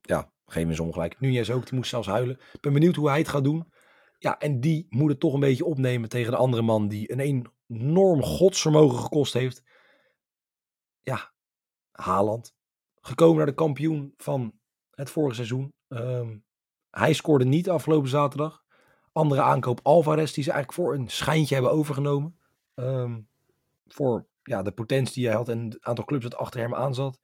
[0.01, 1.21] ja, me zo ongelijk.
[1.21, 2.41] Nunez ook, die moest zelfs huilen.
[2.53, 3.73] Ik ben benieuwd hoe hij het gaat doen.
[4.19, 7.49] Ja, en die moet het toch een beetje opnemen tegen de andere man die een
[7.69, 9.63] enorm godsvermogen gekost heeft
[11.09, 11.33] ja,
[11.93, 12.55] Haaland.
[13.01, 14.59] Gekomen naar de kampioen van
[14.91, 15.73] het vorige seizoen.
[15.89, 16.45] Um,
[16.91, 18.65] hij scoorde niet afgelopen zaterdag.
[19.13, 22.39] Andere aankoop Alvarez, die ze eigenlijk voor een schijntje hebben overgenomen.
[22.75, 23.29] Um,
[23.87, 26.95] voor ja, de potentie die hij had en het aantal clubs dat achter hem aan
[26.95, 27.21] zat.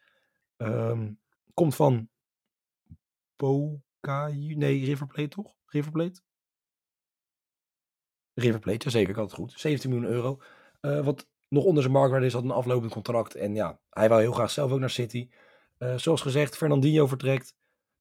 [0.57, 1.21] Um,
[1.55, 2.09] komt van
[3.37, 5.55] Boca, nee, River Plate toch?
[5.67, 6.21] River Plate?
[8.35, 9.53] River Plate, zeker, ik had het goed.
[9.53, 10.41] 17 miljoen euro.
[10.81, 13.35] Uh, wat nog onder zijn marktwaarde is, had een aflopend contract.
[13.35, 15.29] En ja, hij wil heel graag zelf ook naar City.
[15.79, 17.57] Uh, zoals gezegd, Fernandinho vertrekt.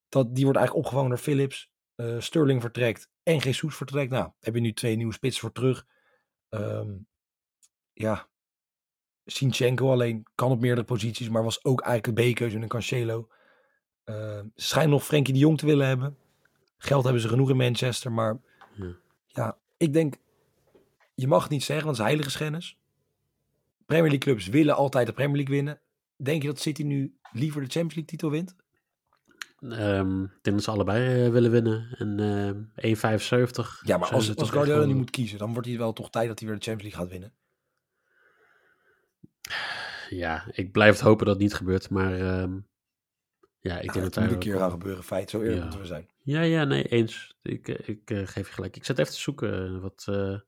[0.10, 1.72] Dat, die wordt eigenlijk opgevangen door Philips.
[1.95, 4.12] Uh, Sterling vertrekt en Jesus vertrekt.
[4.12, 5.86] Nou, heb je nu twee nieuwe spitsen voor terug.
[6.49, 7.08] Um,
[7.93, 8.28] ja,
[9.26, 13.28] Sinchenko alleen kan op meerdere posities, maar was ook eigenlijk een B-keuze in een Cancelo.
[14.06, 16.18] Uh, ze schijnen nog Frenkie de Jong te willen hebben.
[16.78, 18.39] Geld hebben ze genoeg in Manchester, maar
[18.76, 18.95] ja,
[19.28, 20.16] ja ik denk,
[21.16, 22.78] je mag het niet zeggen, want het is heilige schennis.
[23.86, 25.82] Premier League clubs willen altijd de Premier League winnen.
[26.16, 28.56] Denk je dat City nu liever de Champions League titel wint?
[29.60, 31.96] Um, ik denk dat ze allebei uh, willen winnen.
[31.98, 32.18] En
[32.82, 33.82] uh, 1,75.
[33.82, 36.40] Ja, maar als, als Guardiola nu moet kiezen, dan wordt hij wel toch tijd dat
[36.40, 37.34] hij weer de Champions League gaat winnen.
[40.10, 42.68] Ja, ik blijf het hopen dat het niet gebeurt, maar um,
[43.60, 45.04] ja, ik ja, denk dat het moet een keer gaan gebeuren.
[45.04, 45.62] Feit, zo eerlijk ja.
[45.62, 46.10] moeten we zijn.
[46.24, 47.36] Ja, ja, nee, eens.
[47.42, 48.76] Ik, eh, ik uh, geef je gelijk.
[48.76, 50.40] Ik zet even te zoeken wat, uh,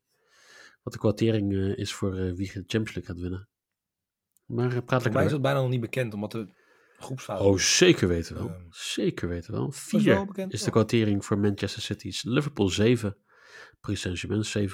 [0.85, 3.49] wat de kwartering uh, is voor uh, wie de Champions League gaat winnen.
[4.45, 6.47] Maar uh, praat Voor mij is dat bijna nog niet bekend, omdat de
[6.97, 7.43] groepsfase...
[7.43, 8.49] Oh, zeker weten wel.
[8.49, 9.71] Ehm, zeker weten wel.
[9.71, 12.11] 4 is, is de kwartering voor Manchester City.
[12.21, 13.17] Liverpool 7,
[13.79, 14.69] Paris Saint-Germain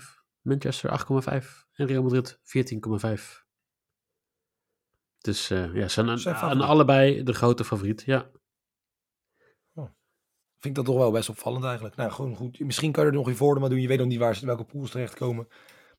[0.00, 0.04] 7,5,
[0.40, 3.42] Manchester 8,5 en Real Madrid 14,5.
[5.18, 8.30] Dus ja, zijn, zijn aan, allebei de grote favoriet, ja
[10.64, 11.96] vind ik dat toch wel best opvallend eigenlijk.
[11.96, 12.60] Nou, gewoon goed.
[12.60, 13.80] Misschien kan je er nog in voordeel maar doen.
[13.80, 15.48] Je weet nog niet waar ze welke pools terechtkomen.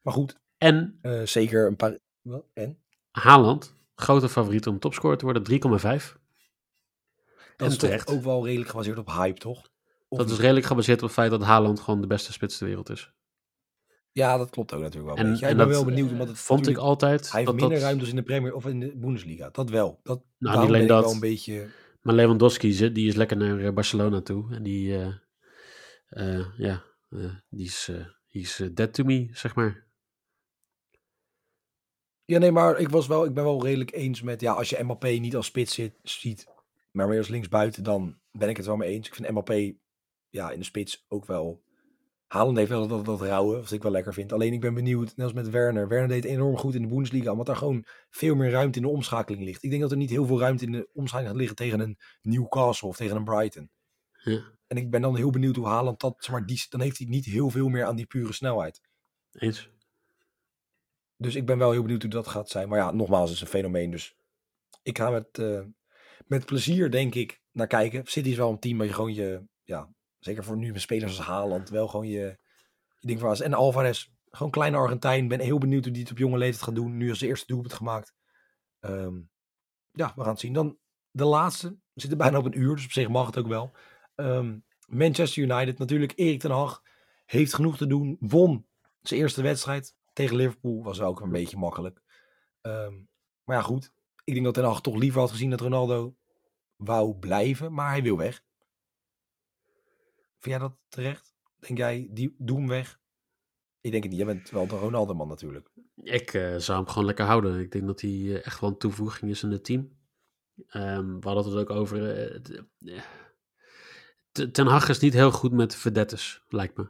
[0.02, 0.40] Maar goed.
[0.58, 1.98] En uh, zeker een paar.
[2.22, 2.46] Wat?
[2.54, 2.80] En?
[3.12, 5.44] Haaland, grote favoriet om topscorer te worden,
[6.02, 6.14] 3,5.
[7.58, 9.70] Dat is toch ook wel redelijk gebaseerd op hype, toch?
[10.08, 12.68] Of dat is redelijk gebaseerd op het feit dat Haaland gewoon de beste spits ter
[12.68, 13.14] wereld is.
[14.12, 15.26] Ja, dat klopt ook natuurlijk wel.
[15.26, 17.32] En, en ik ben wel benieuwd, omdat het vond ik altijd.
[17.32, 17.88] Hij heeft dat minder dat...
[17.88, 19.50] ruimtes in de Premier of in de Bundesliga.
[19.52, 20.00] Dat wel.
[20.04, 21.04] Dat, nou, niet alleen dat.
[21.04, 21.68] Wel een beetje
[22.06, 24.54] maar Lewandowski, die is lekker naar eh, Barcelona toe.
[24.54, 25.14] En die, uh,
[26.10, 26.84] uh, ja,
[27.50, 27.66] die
[28.30, 29.88] is, dead to me, zeg maar.
[32.26, 34.84] Ja, nee, maar ik, was wel, ik ben wel redelijk eens met, ja, als je
[34.84, 36.48] Mbappé niet als spits ziet,
[36.92, 39.08] maar weer als linksbuiten, dan ben ik het wel mee eens.
[39.08, 39.76] Ik vind Mbappé,
[40.30, 41.64] ja, in de spits ook wel
[42.36, 44.34] Haaland heeft wel dat, dat, rauwe, wat ik wel lekker vind.
[44.34, 45.88] Alleen ik ben benieuwd, net als met Werner.
[45.88, 48.92] Werner deed enorm goed in de Bundesliga, omdat daar gewoon veel meer ruimte in de
[48.92, 49.64] omschakeling ligt.
[49.64, 51.98] Ik denk dat er niet heel veel ruimte in de omschakeling gaat liggen tegen een
[52.22, 53.70] Newcastle of tegen een Brighton.
[54.24, 54.42] Ja.
[54.68, 57.08] En ik ben dan heel benieuwd hoe Haaland dat, zeg maar, die, dan heeft hij
[57.08, 58.82] niet heel veel meer aan die pure snelheid.
[59.32, 59.70] Eens.
[61.18, 62.70] Dus ik ben wel heel benieuwd hoe dat gaat zijn.
[62.70, 63.92] Maar ja, nogmaals, het is een fenomeen.
[63.92, 64.16] Dus
[64.84, 65.62] ik ga met, uh,
[66.26, 68.06] met plezier, denk ik, naar kijken.
[68.06, 69.95] City is wel een team waar je gewoon je, ja,
[70.26, 72.38] zeker voor nu met spelers als Haaland, wel gewoon je,
[73.00, 75.28] je ding voor En Alvarez, gewoon kleine Argentijn.
[75.28, 76.98] Ben heel benieuwd hoe die het op jonge leeftijd gaat doen.
[76.98, 78.14] Nu als eerste doelpunt gemaakt.
[78.80, 79.16] Ehm,
[79.92, 80.54] ja, we gaan het zien.
[80.54, 80.78] Dan
[81.12, 81.70] de laatste.
[81.70, 83.72] We zitten bijna op een uur, dus op zich mag het ook wel.
[84.16, 84.58] Ehm,
[84.88, 86.82] Manchester United, natuurlijk Erik ten Hag.
[87.26, 88.18] Heeft genoeg te doen.
[88.20, 88.68] Won
[89.02, 90.84] zijn eerste wedstrijd tegen Liverpool.
[90.84, 92.02] Was ook een beetje makkelijk.
[92.62, 92.94] Ehm,
[93.44, 93.92] maar ja, goed.
[94.24, 96.16] Ik denk dat Ten Hag toch liever had gezien dat Ronaldo
[96.76, 97.74] wou blijven.
[97.74, 98.44] Maar hij wil weg.
[100.46, 101.36] Vind jij dat terecht?
[101.60, 103.00] Denk jij, die, doe hem weg?
[103.82, 104.22] Ik denk het niet.
[104.22, 105.70] Jij bent wel de Ronaldo-man natuurlijk.
[105.96, 107.60] Ik uh, zou hem gewoon lekker houden.
[107.60, 109.98] Ik denk dat hij uh, echt wel een toevoeging is in het team.
[110.72, 112.32] Um, we hadden het ook over.
[112.80, 113.00] Uh,
[114.52, 116.88] Ten Hag is niet heel goed met verdettes, lijkt me.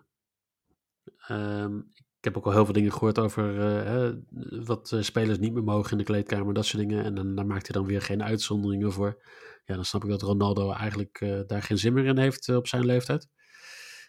[1.29, 4.23] Um, ik heb ook al heel veel dingen gehoord over
[4.65, 7.03] wat spelers niet meer mogen in de kleedkamer, dat soort dingen.
[7.03, 9.23] En dan, daar maakt hij dan weer geen uitzonderingen voor.
[9.65, 12.85] Ja, dan snap ik dat Ronaldo eigenlijk daar geen zin meer in heeft op zijn
[12.85, 13.33] leeftijd.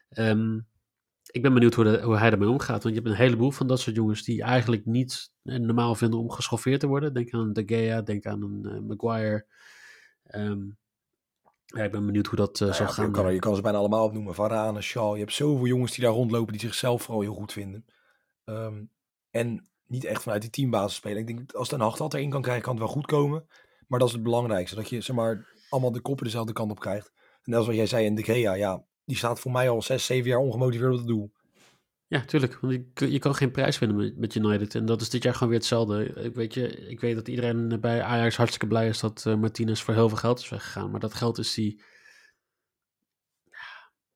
[0.09, 0.67] Um,
[1.27, 2.83] ik ben benieuwd hoe, de, hoe hij ermee omgaat.
[2.83, 6.31] Want je hebt een heleboel van dat soort jongens die eigenlijk niet normaal vinden om
[6.31, 7.15] geschoffeerd te worden.
[7.15, 9.47] Denk aan De Gea, denk aan een uh, Maguire.
[10.35, 10.79] Um,
[11.67, 13.07] ja, ik ben benieuwd hoe dat uh, zal ja, gaan.
[13.07, 14.35] Je kan, je kan ze bijna allemaal opnoemen.
[14.35, 15.15] Varane, Shaw.
[15.15, 17.85] Je hebt zoveel jongens die daar rondlopen die zichzelf vooral heel goed vinden.
[18.45, 18.91] Um,
[19.31, 21.19] en niet echt vanuit die teambasis spelen.
[21.19, 23.47] Ik denk dat als Den Haag dat erin kan krijgen, kan het wel goed komen.
[23.87, 24.77] Maar dat is het belangrijkste.
[24.77, 27.13] Dat je zeg maar, allemaal de koppen dezelfde kant op krijgt.
[27.17, 29.83] En net als wat jij zei in De Gea, ja, die staat voor mij al
[29.83, 31.33] 6, 7 jaar ongemotiveerd op het doel.
[32.09, 32.59] Ja, tuurlijk.
[32.61, 34.75] Want je, kan geen prijs winnen met, United.
[34.75, 36.05] En dat is dit jaar gewoon weer hetzelfde.
[36.05, 39.81] Ik weet, je, ik weet dat iedereen bij Ajax hartstikke blij is dat uh, Martinez
[39.81, 40.91] voor heel veel geld is weggegaan.
[40.91, 41.83] Maar dat geld is die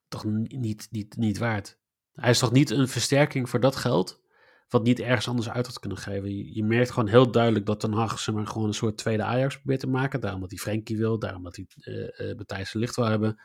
[0.08, 1.78] toch niet, niet, niet waard.
[2.12, 4.20] Hij is toch niet een versterking voor dat geld,
[4.68, 6.54] wat niet ergens anders uit had kunnen geven.
[6.54, 9.56] Je, merkt gewoon heel duidelijk dat Ten Hag zeg maar, gewoon een soort tweede Ajax
[9.56, 10.20] probeert te maken.
[10.20, 13.40] Daarom dat hij Frenkie wil, daarom dat hij uh, uh, Licht wil hebben.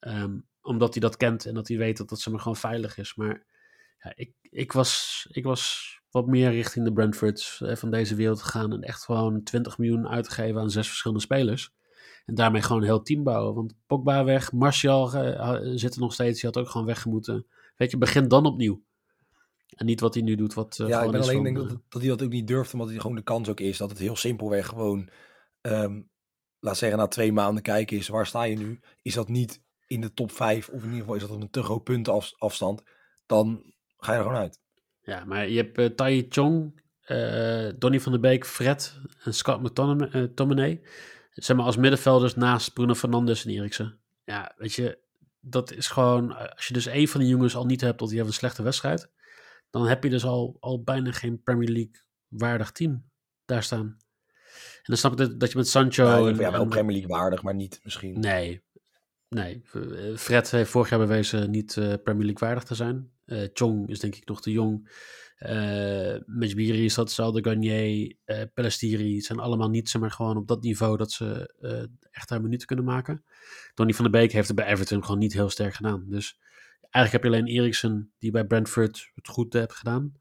[0.00, 2.98] Um, omdat hij dat kent en dat hij weet dat dat ze maar gewoon veilig
[2.98, 3.14] is.
[3.14, 3.46] Maar
[3.98, 8.42] ja, ik, ik, was, ik was wat meer richting de Brentfords eh, van deze wereld
[8.42, 8.72] gegaan.
[8.72, 11.72] En echt gewoon 20 miljoen uitgegeven aan zes verschillende spelers.
[12.24, 13.54] En daarmee gewoon een heel team bouwen.
[13.54, 16.40] Want Pogba weg, Martial uh, zit er nog steeds.
[16.40, 17.46] Die had ook gewoon weggemoeten.
[17.76, 18.82] Weet je, begin dan opnieuw.
[19.68, 20.54] En niet wat hij nu doet.
[20.54, 22.72] Wat, uh, ja, ik ben alleen van, denk dat, dat hij dat ook niet durft.
[22.72, 23.78] Omdat hij gewoon de kans ook is.
[23.78, 25.08] Dat het heel simpelweg gewoon...
[25.60, 26.08] Um,
[26.60, 28.08] laat zeggen, na twee maanden kijken is.
[28.08, 28.80] Waar sta je nu?
[29.02, 31.62] Is dat niet in de top 5, of in ieder geval is dat een te
[31.62, 32.82] groot puntenafstand,
[33.26, 33.62] dan
[33.96, 34.60] ga je er gewoon uit.
[35.00, 39.62] Ja, maar je hebt uh, Tai Chong, uh, Donny van der Beek, Fred en Scott
[39.62, 40.70] McTominay.
[40.70, 40.88] Uh,
[41.32, 44.00] zeg maar als middenvelders naast Bruno Fernandes en Eriksen.
[44.24, 44.98] Ja, weet je,
[45.40, 48.16] dat is gewoon, als je dus één van die jongens al niet hebt, dat die
[48.16, 49.10] heeft een slechte wedstrijd,
[49.70, 53.10] dan heb je dus al, al bijna geen Premier League waardig team
[53.44, 53.96] daar staan.
[54.88, 56.04] En dan snap ik dat, dat je met Sancho...
[56.04, 58.20] Ja, en, ja wel en, Premier League waardig, maar niet misschien.
[58.20, 58.64] Nee,
[59.28, 59.62] Nee,
[60.16, 63.10] Fred heeft vorig jaar bewezen niet uh, Premier League waardig te zijn.
[63.26, 64.90] Uh, Chong is denk ik nog te jong.
[65.38, 67.44] Uh, Mejbiri is dat hetzelfde.
[67.44, 68.14] Garnier,
[68.54, 71.54] Pelestiri zijn allemaal niet maar, gewoon op dat niveau dat ze
[72.10, 73.24] echt haar minuten kunnen maken.
[73.74, 76.04] Donny van der Beek heeft het bij Everton gewoon niet heel sterk gedaan.
[76.08, 76.38] Dus
[76.80, 80.12] eigenlijk heb je alleen Eriksen die bij Brentford het goed heeft gedaan.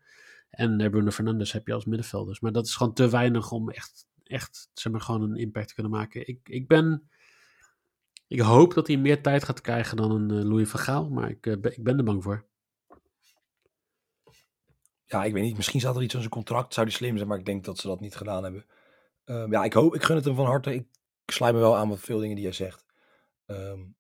[0.50, 2.40] En Bruno Fernandes heb je als middenvelders.
[2.40, 5.74] Maar dat is gewoon te weinig om echt, echt zeg maar, gewoon een impact te
[5.74, 6.28] kunnen maken.
[6.28, 7.10] Ik, ik ben
[8.28, 11.30] ik hoop dat hij meer tijd gaat krijgen dan een uh, Louis van Gaal, maar
[11.30, 12.46] ik, ben, ik ben er bang voor.
[15.06, 15.56] Ja, ik weet niet.
[15.56, 16.74] Misschien zat er iets aan zijn contract.
[16.74, 18.66] Zou die slim zijn, maar ik denk dat ze dat niet gedaan hebben.
[19.26, 20.74] Uh, ja, ik hoop, ik gun het hem van harte.
[20.74, 20.88] Ik,
[21.26, 22.86] sluit me wel aan met veel dingen die hij zegt.
[23.46, 23.96] Um,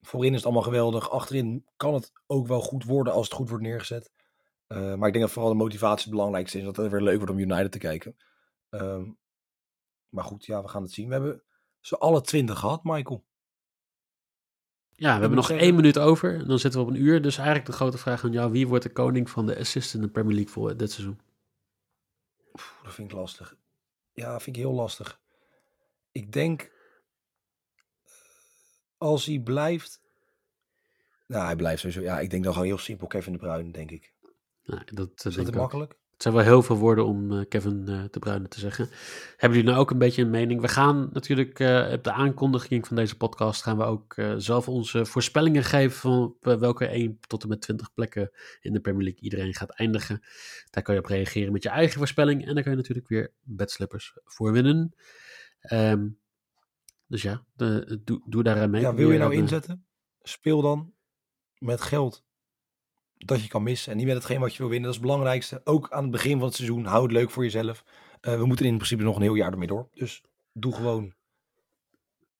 [0.00, 1.10] voorin is het allemaal geweldig.
[1.10, 4.12] Achterin kan het ook wel goed worden als het goed wordt neergezet.
[4.68, 6.64] Uh, maar ik denk dat vooral de motivatie het belangrijkste is.
[6.64, 8.16] Dat het weer leuk wordt om United te kijken.
[10.08, 11.06] Maar goed, ja, we gaan het zien.
[11.06, 11.42] We hebben
[11.80, 13.24] ze alle twintig gehad, Michael.
[15.00, 17.22] Ja, we hebben nog één minuut over en dan zitten we op een uur.
[17.22, 18.50] Dus eigenlijk de grote vraag aan jou.
[18.50, 21.20] Wie wordt de koning van de assist in de Premier League voor dit seizoen?
[22.52, 23.56] Oef, dat vind ik lastig.
[24.12, 25.20] Ja, vind ik heel lastig.
[26.12, 26.72] Ik denk,
[28.98, 30.00] als hij blijft...
[31.26, 32.02] Nou, hij blijft sowieso.
[32.02, 34.14] Ja, ik denk dan gewoon heel simpel Kevin De Bruyne, denk ik.
[34.62, 35.98] Nou, dat, is dat makkelijk?
[36.20, 38.88] Het zijn wel heel veel woorden om uh, Kevin De Bruyne te zeggen.
[39.36, 40.60] Hebben jullie nou ook een beetje een mening?
[40.60, 45.06] We gaan natuurlijk uh, op de aankondiging van deze podcast gaan we ook zelf onze
[45.06, 49.54] voorspellingen geven van welke 1 tot en met 20 plekken in de Premier League iedereen
[49.54, 50.20] gaat eindigen.
[50.70, 53.32] Daar kan je op reageren met je eigen voorspelling en dan kan je natuurlijk weer
[53.40, 54.94] bedslippers voor winnen.
[55.72, 56.18] Um,
[57.06, 58.80] dus ja, de, doe, doe daar aan mee.
[58.80, 59.86] Ja, wil je nou inzetten?
[60.22, 60.92] Speel dan
[61.58, 62.24] met geld
[63.24, 63.92] dat je kan missen.
[63.92, 64.90] En niet met hetgeen wat je wil winnen.
[64.90, 65.60] Dat is het belangrijkste.
[65.64, 66.84] Ook aan het begin van het seizoen.
[66.84, 67.84] Hou het leuk voor jezelf.
[68.22, 69.88] Uh, we moeten in principe nog een heel jaar ermee door.
[69.94, 71.14] Dus doe gewoon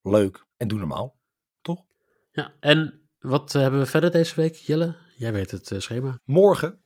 [0.02, 1.18] leuk en doe normaal.
[1.60, 1.84] Toch?
[2.30, 4.96] Ja, en Wat eh, hebben we verder deze week, Jelle?
[5.16, 6.20] Jij weet het eh, schema.
[6.24, 6.82] Morgen,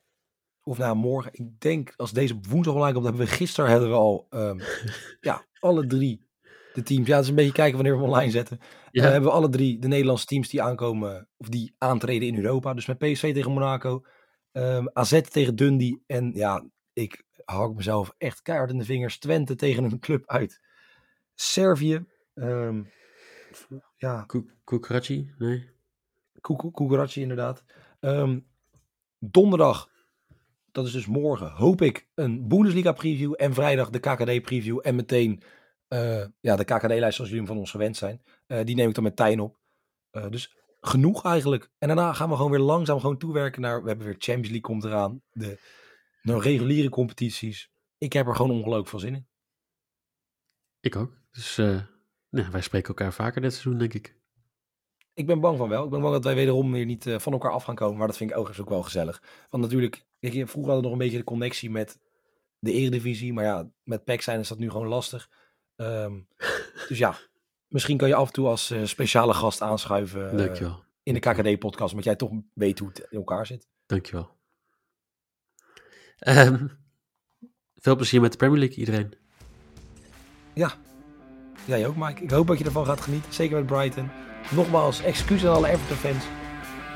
[0.63, 3.95] of nou morgen, ik denk als deze woensdag online komt, hebben we gisteren hebben we
[3.95, 4.61] al ehm,
[5.21, 6.27] ja, alle drie
[6.75, 7.07] de teams.
[7.07, 8.59] Ja, het is een beetje kijken wanneer we hem online zetten.
[8.91, 9.03] Ja.
[9.05, 12.75] Eh, hebben we alle drie de Nederlandse teams die aankomen, of die aantreden in Europa.
[12.75, 14.05] Dus met PSV tegen Monaco,
[14.53, 16.03] ehm, AZ tegen Dundee.
[16.07, 19.19] En ja, ik hak mezelf echt keihard in de vingers.
[19.19, 20.61] Twente tegen een club uit
[21.35, 22.05] Servië.
[22.35, 22.83] Ehm,
[23.97, 25.35] ja, Ku- Kukrachi?
[25.39, 25.69] Nee?
[26.41, 27.65] Kukurachi inderdaad.
[28.01, 28.39] Ehm,
[29.19, 29.89] donderdag,
[30.73, 33.33] dat is dus morgen, hoop ik een Bundesliga preview.
[33.37, 34.79] En vrijdag de KKD preview.
[34.83, 35.43] En meteen
[36.41, 38.23] ja, de KKD-lijst zoals jullie hem van ons gewend zijn.
[38.47, 39.59] Eh, die neem ik dan met Tijn op.
[40.11, 41.71] Eh, dus genoeg eigenlijk.
[41.79, 43.83] En daarna gaan we gewoon weer langzaam gewoon toewerken naar...
[43.83, 45.23] We hebben weer Champions League komt eraan.
[45.31, 45.59] De
[46.23, 47.71] nou, reguliere competities.
[47.99, 49.27] Ik heb er gewoon ongelooflijk veel zin in.
[50.81, 51.13] Ik ook.
[51.31, 51.81] Dus eh,
[52.31, 54.17] nou, wij spreken elkaar vaker dit seizoen, denk ik.
[55.15, 55.85] Ik ben bang van wel.
[55.85, 57.99] Ik ben bang dat wij wederom weer niet eh, van elkaar af gaan komen.
[57.99, 59.23] Maar dat vind ik overigens ook wel gezellig.
[59.51, 61.99] Want natuurlijk, kijk, vroeger hadden we nog een beetje de connectie met
[62.59, 63.33] de Eredivisie.
[63.33, 65.31] Maar ja, met PEC zijn is dat nu gewoon lastig.
[65.77, 66.21] Ehm,
[66.89, 67.17] dus ja,
[67.69, 70.73] misschien kan je af en toe als eh, speciale gast aanschuiven eh,
[71.03, 71.91] in de KKD-podcast.
[71.91, 73.69] Omdat jij toch weet hoe het in elkaar zit.
[73.87, 74.31] Dankjewel.
[76.19, 76.67] Ehm
[77.85, 79.15] veel plezier met de Premier League, iedereen.
[80.53, 80.73] Ja,
[81.65, 82.23] jij ook Mike.
[82.23, 83.33] Ik hoop dat je ervan gaat genieten.
[83.33, 84.11] Zeker met Brighton.
[84.51, 86.25] Nogmaals, excuus aan alle Everton-fans.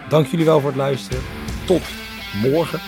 [0.09, 1.23] Dank jullie wel voor het luisteren.
[1.67, 1.83] Tot
[2.35, 2.81] morgen.